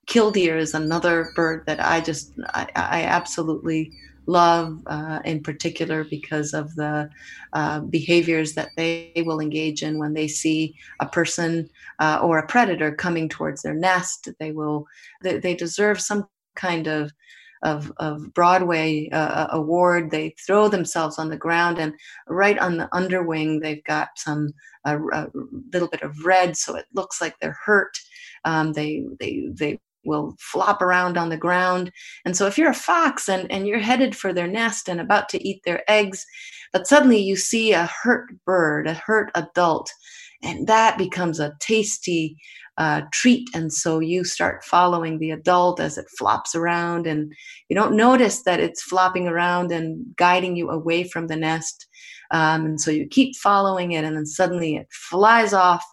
Killdeer 0.07 0.59
is 0.59 0.74
another 0.74 1.30
bird 1.35 1.64
that 1.66 1.80
I 1.80 2.00
just, 2.00 2.33
I, 2.48 2.68
I 2.74 3.02
absolutely 3.04 3.90
love 4.26 4.80
uh, 4.87 5.20
in 5.24 5.42
particular 5.42 6.04
because 6.04 6.54
of 6.54 6.74
the 6.76 7.08
uh, 7.52 7.80
behaviors 7.80 8.54
that 8.54 8.70
they 8.76 9.12
will 9.26 9.40
engage 9.40 9.82
in 9.82 9.98
when 9.98 10.14
they 10.14 10.28
see 10.28 10.74
a 11.00 11.06
person 11.06 11.68
uh, 11.98 12.18
or 12.22 12.38
a 12.38 12.46
predator 12.46 12.94
coming 12.94 13.28
towards 13.28 13.62
their 13.62 13.74
nest 13.74 14.28
they 14.40 14.52
will 14.52 14.87
they, 15.22 15.38
they 15.38 15.54
deserve 15.54 16.00
some 16.00 16.26
kind 16.54 16.87
of 16.87 17.12
of, 17.64 17.90
of 17.96 18.32
Broadway 18.34 19.08
uh, 19.10 19.16
uh, 19.16 19.48
award. 19.52 20.10
They 20.10 20.34
throw 20.46 20.68
themselves 20.68 21.18
on 21.18 21.30
the 21.30 21.37
ground, 21.37 21.78
and 21.78 21.94
right 22.28 22.58
on 22.58 22.76
the 22.76 22.88
underwing, 22.92 23.58
they've 23.58 23.82
got 23.84 24.08
some 24.16 24.52
a, 24.84 24.98
a 24.98 25.28
little 25.72 25.88
bit 25.88 26.02
of 26.02 26.24
red, 26.24 26.56
so 26.56 26.76
it 26.76 26.84
looks 26.92 27.20
like 27.20 27.34
they're 27.40 27.58
hurt. 27.64 27.98
Um, 28.44 28.74
they 28.74 29.04
they 29.18 29.48
they 29.50 29.80
will 30.05 30.37
flop 30.38 30.83
around 30.83 31.17
on 31.17 31.29
the 31.29 31.37
ground. 31.37 31.93
And 32.25 32.37
so 32.37 32.47
if 32.47 32.59
you're 32.59 32.71
a 32.71 32.75
fox 32.75 33.29
and, 33.29 33.51
and 33.51 33.67
you're 33.67 33.79
headed 33.79 34.17
for 34.17 34.33
their 34.33 34.47
nest 34.47 34.88
and 34.88 35.01
about 35.01 35.29
to 35.31 35.47
eat 35.47 35.62
their 35.64 35.83
eggs, 35.90 36.25
but 36.73 36.87
suddenly 36.87 37.19
you 37.19 37.37
see 37.37 37.73
a 37.73 37.87
hurt 38.03 38.31
bird, 38.45 38.87
a 38.87 38.95
hurt 38.95 39.31
adult, 39.35 39.90
and 40.43 40.67
that 40.67 40.99
becomes 40.99 41.40
a 41.40 41.55
tasty 41.61 42.37
uh, 42.77 43.03
treat. 43.12 43.49
And 43.55 43.73
so 43.73 44.01
you 44.01 44.25
start 44.25 44.64
following 44.64 45.19
the 45.19 45.31
adult 45.31 45.81
as 45.81 45.97
it 45.97 46.07
flops 46.19 46.55
around, 46.55 47.07
and 47.07 47.33
you 47.69 47.77
don't 47.77 47.97
notice 47.97 48.43
that 48.43 48.61
it's 48.61 48.83
flopping 48.83 49.29
around 49.29 49.73
and 49.73 50.05
guiding 50.17 50.57
you 50.57 50.71
away 50.71 51.05
from 51.05 51.29
the 51.29 51.37
nest. 51.37 51.87
Um, 52.31 52.67
and 52.67 52.81
so 52.81 52.90
you 52.90 53.07
keep 53.07 53.37
following 53.37 53.93
it, 53.93 54.05
and 54.05 54.17
then 54.17 54.27
suddenly 54.27 54.77
it 54.77 54.88
flies 54.90 55.53
off. 55.53 55.85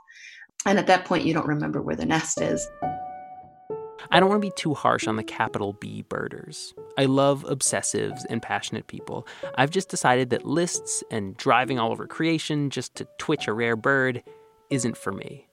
And 0.66 0.80
at 0.80 0.88
that 0.88 1.06
point, 1.06 1.26
you 1.26 1.34
don't 1.34 1.48
remember 1.48 1.82
where 1.82 1.96
the 1.96 2.06
nest 2.06 2.42
is. 2.42 2.68
I 4.14 4.20
don't 4.20 4.28
want 4.28 4.42
to 4.42 4.48
be 4.48 4.54
too 4.58 4.74
harsh 4.74 5.08
on 5.08 5.16
the 5.16 5.24
capital 5.24 5.72
B 5.72 6.02
birders. 6.02 6.74
I 6.98 7.06
love 7.06 7.46
obsessives 7.46 8.26
and 8.30 8.42
passionate 8.42 8.88
people. 8.88 9.26
I've 9.56 9.72
just 9.72 9.88
decided 9.88 10.32
that 10.32 10.46
lists 10.46 11.02
and 11.10 11.38
driving 11.38 11.80
all 11.80 11.94
over 11.94 12.08
creation 12.08 12.70
just 12.70 12.96
to 12.96 13.08
twitch 13.20 13.48
a 13.48 13.54
rare 13.54 13.78
bird 13.78 14.22
isn't 14.70 14.98
for 14.98 15.14
me. 15.14 15.48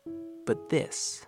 But 0.45 0.71
this, 0.71 1.25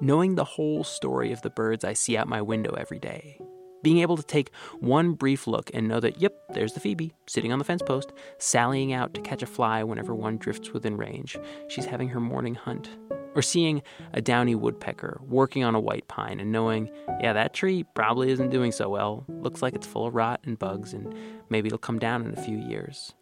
knowing 0.00 0.36
the 0.36 0.44
whole 0.44 0.84
story 0.84 1.32
of 1.32 1.42
the 1.42 1.50
birds 1.50 1.84
I 1.84 1.94
see 1.94 2.16
out 2.16 2.28
my 2.28 2.40
window 2.40 2.74
every 2.74 3.00
day, 3.00 3.40
being 3.82 3.98
able 3.98 4.16
to 4.16 4.22
take 4.22 4.54
one 4.78 5.14
brief 5.14 5.48
look 5.48 5.68
and 5.74 5.88
know 5.88 5.98
that, 5.98 6.20
yep, 6.20 6.32
there's 6.50 6.74
the 6.74 6.80
Phoebe, 6.80 7.12
sitting 7.26 7.52
on 7.52 7.58
the 7.58 7.64
fence 7.64 7.82
post, 7.82 8.12
sallying 8.38 8.92
out 8.92 9.14
to 9.14 9.20
catch 9.20 9.42
a 9.42 9.46
fly 9.46 9.82
whenever 9.82 10.14
one 10.14 10.36
drifts 10.36 10.72
within 10.72 10.96
range. 10.96 11.36
She's 11.66 11.86
having 11.86 12.10
her 12.10 12.20
morning 12.20 12.54
hunt. 12.54 12.88
Or 13.34 13.42
seeing 13.42 13.82
a 14.12 14.20
downy 14.20 14.54
woodpecker 14.54 15.20
working 15.26 15.64
on 15.64 15.74
a 15.74 15.80
white 15.80 16.06
pine 16.06 16.38
and 16.38 16.52
knowing, 16.52 16.90
yeah, 17.20 17.32
that 17.32 17.54
tree 17.54 17.84
probably 17.94 18.30
isn't 18.30 18.50
doing 18.50 18.72
so 18.72 18.88
well. 18.90 19.24
Looks 19.28 19.62
like 19.62 19.74
it's 19.74 19.86
full 19.86 20.06
of 20.06 20.14
rot 20.14 20.40
and 20.44 20.58
bugs, 20.58 20.92
and 20.92 21.14
maybe 21.48 21.68
it'll 21.68 21.78
come 21.78 21.98
down 21.98 22.26
in 22.26 22.36
a 22.36 22.42
few 22.42 22.58
years. 22.58 23.14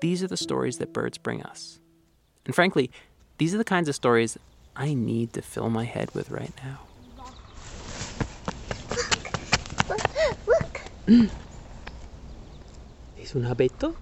These 0.00 0.22
are 0.22 0.26
the 0.26 0.36
stories 0.36 0.78
that 0.78 0.92
birds 0.92 1.16
bring 1.16 1.42
us. 1.42 1.78
And 2.44 2.54
frankly, 2.54 2.90
these 3.38 3.54
are 3.54 3.58
the 3.58 3.64
kinds 3.64 3.88
of 3.88 3.94
stories 3.94 4.36
I 4.76 4.94
need 4.94 5.32
to 5.34 5.42
fill 5.42 5.70
my 5.70 5.84
head 5.84 6.12
with 6.14 6.30
right 6.30 6.52
now. 6.62 6.80
Look, 9.88 10.46
look. 10.46 10.80
Mm. 11.06 11.30
¿Es 13.18 13.34
un 13.34 13.46
abeto? 13.46 13.94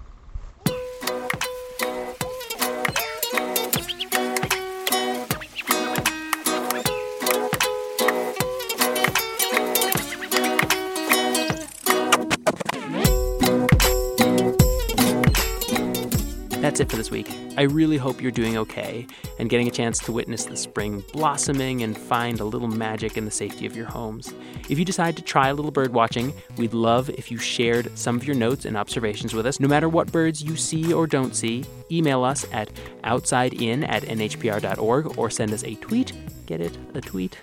I 17.55 17.63
really 17.63 17.97
hope 17.97 18.21
you're 18.21 18.31
doing 18.31 18.57
okay 18.57 19.05
and 19.37 19.49
getting 19.49 19.67
a 19.67 19.71
chance 19.71 19.99
to 19.99 20.11
witness 20.11 20.45
the 20.45 20.57
spring 20.57 21.03
blossoming 21.13 21.83
and 21.83 21.95
find 21.95 22.39
a 22.39 22.45
little 22.45 22.67
magic 22.67 23.15
in 23.15 23.25
the 23.25 23.31
safety 23.31 23.67
of 23.67 23.75
your 23.75 23.85
homes. 23.85 24.33
If 24.69 24.79
you 24.79 24.85
decide 24.85 25.15
to 25.17 25.21
try 25.21 25.49
a 25.49 25.53
little 25.53 25.69
bird 25.69 25.93
watching, 25.93 26.33
we'd 26.57 26.73
love 26.73 27.11
if 27.11 27.29
you 27.29 27.37
shared 27.37 27.95
some 27.97 28.15
of 28.15 28.25
your 28.25 28.35
notes 28.35 28.65
and 28.65 28.75
observations 28.75 29.35
with 29.35 29.45
us. 29.45 29.59
No 29.59 29.67
matter 29.67 29.87
what 29.87 30.11
birds 30.11 30.41
you 30.41 30.55
see 30.55 30.91
or 30.91 31.05
don't 31.05 31.35
see, 31.35 31.63
email 31.91 32.23
us 32.23 32.45
at 32.51 32.71
outsidein 33.03 33.87
at 33.87 34.03
nhpr.org 34.03 35.17
or 35.17 35.29
send 35.29 35.53
us 35.53 35.63
a 35.63 35.75
tweet. 35.75 36.11
Get 36.47 36.59
it? 36.59 36.75
A 36.95 37.01
tweet? 37.01 37.37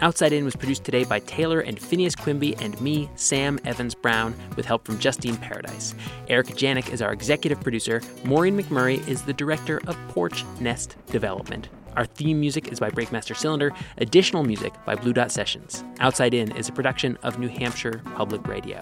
Outside 0.00 0.32
In 0.32 0.44
was 0.44 0.54
produced 0.54 0.84
today 0.84 1.02
by 1.04 1.18
Taylor 1.20 1.60
and 1.60 1.78
Phineas 1.78 2.14
Quimby 2.14 2.56
and 2.58 2.80
me, 2.80 3.10
Sam 3.16 3.58
Evans 3.64 3.96
Brown, 3.96 4.34
with 4.56 4.64
help 4.64 4.84
from 4.84 4.98
Justine 4.98 5.36
Paradise. 5.36 5.94
Erica 6.28 6.52
Janik 6.52 6.92
is 6.92 7.02
our 7.02 7.12
executive 7.12 7.60
producer. 7.60 8.00
Maureen 8.24 8.56
McMurray 8.56 9.06
is 9.08 9.22
the 9.22 9.32
director 9.32 9.80
of 9.88 9.96
Porch 10.08 10.44
Nest 10.60 10.96
Development. 11.06 11.68
Our 11.96 12.06
theme 12.06 12.38
music 12.38 12.68
is 12.68 12.78
by 12.78 12.90
Breakmaster 12.90 13.36
Cylinder, 13.36 13.72
additional 13.96 14.44
music 14.44 14.72
by 14.86 14.94
Blue 14.94 15.12
Dot 15.12 15.32
Sessions. 15.32 15.82
Outside 15.98 16.32
In 16.32 16.52
is 16.52 16.68
a 16.68 16.72
production 16.72 17.18
of 17.24 17.40
New 17.40 17.48
Hampshire 17.48 18.00
Public 18.14 18.46
Radio. 18.46 18.80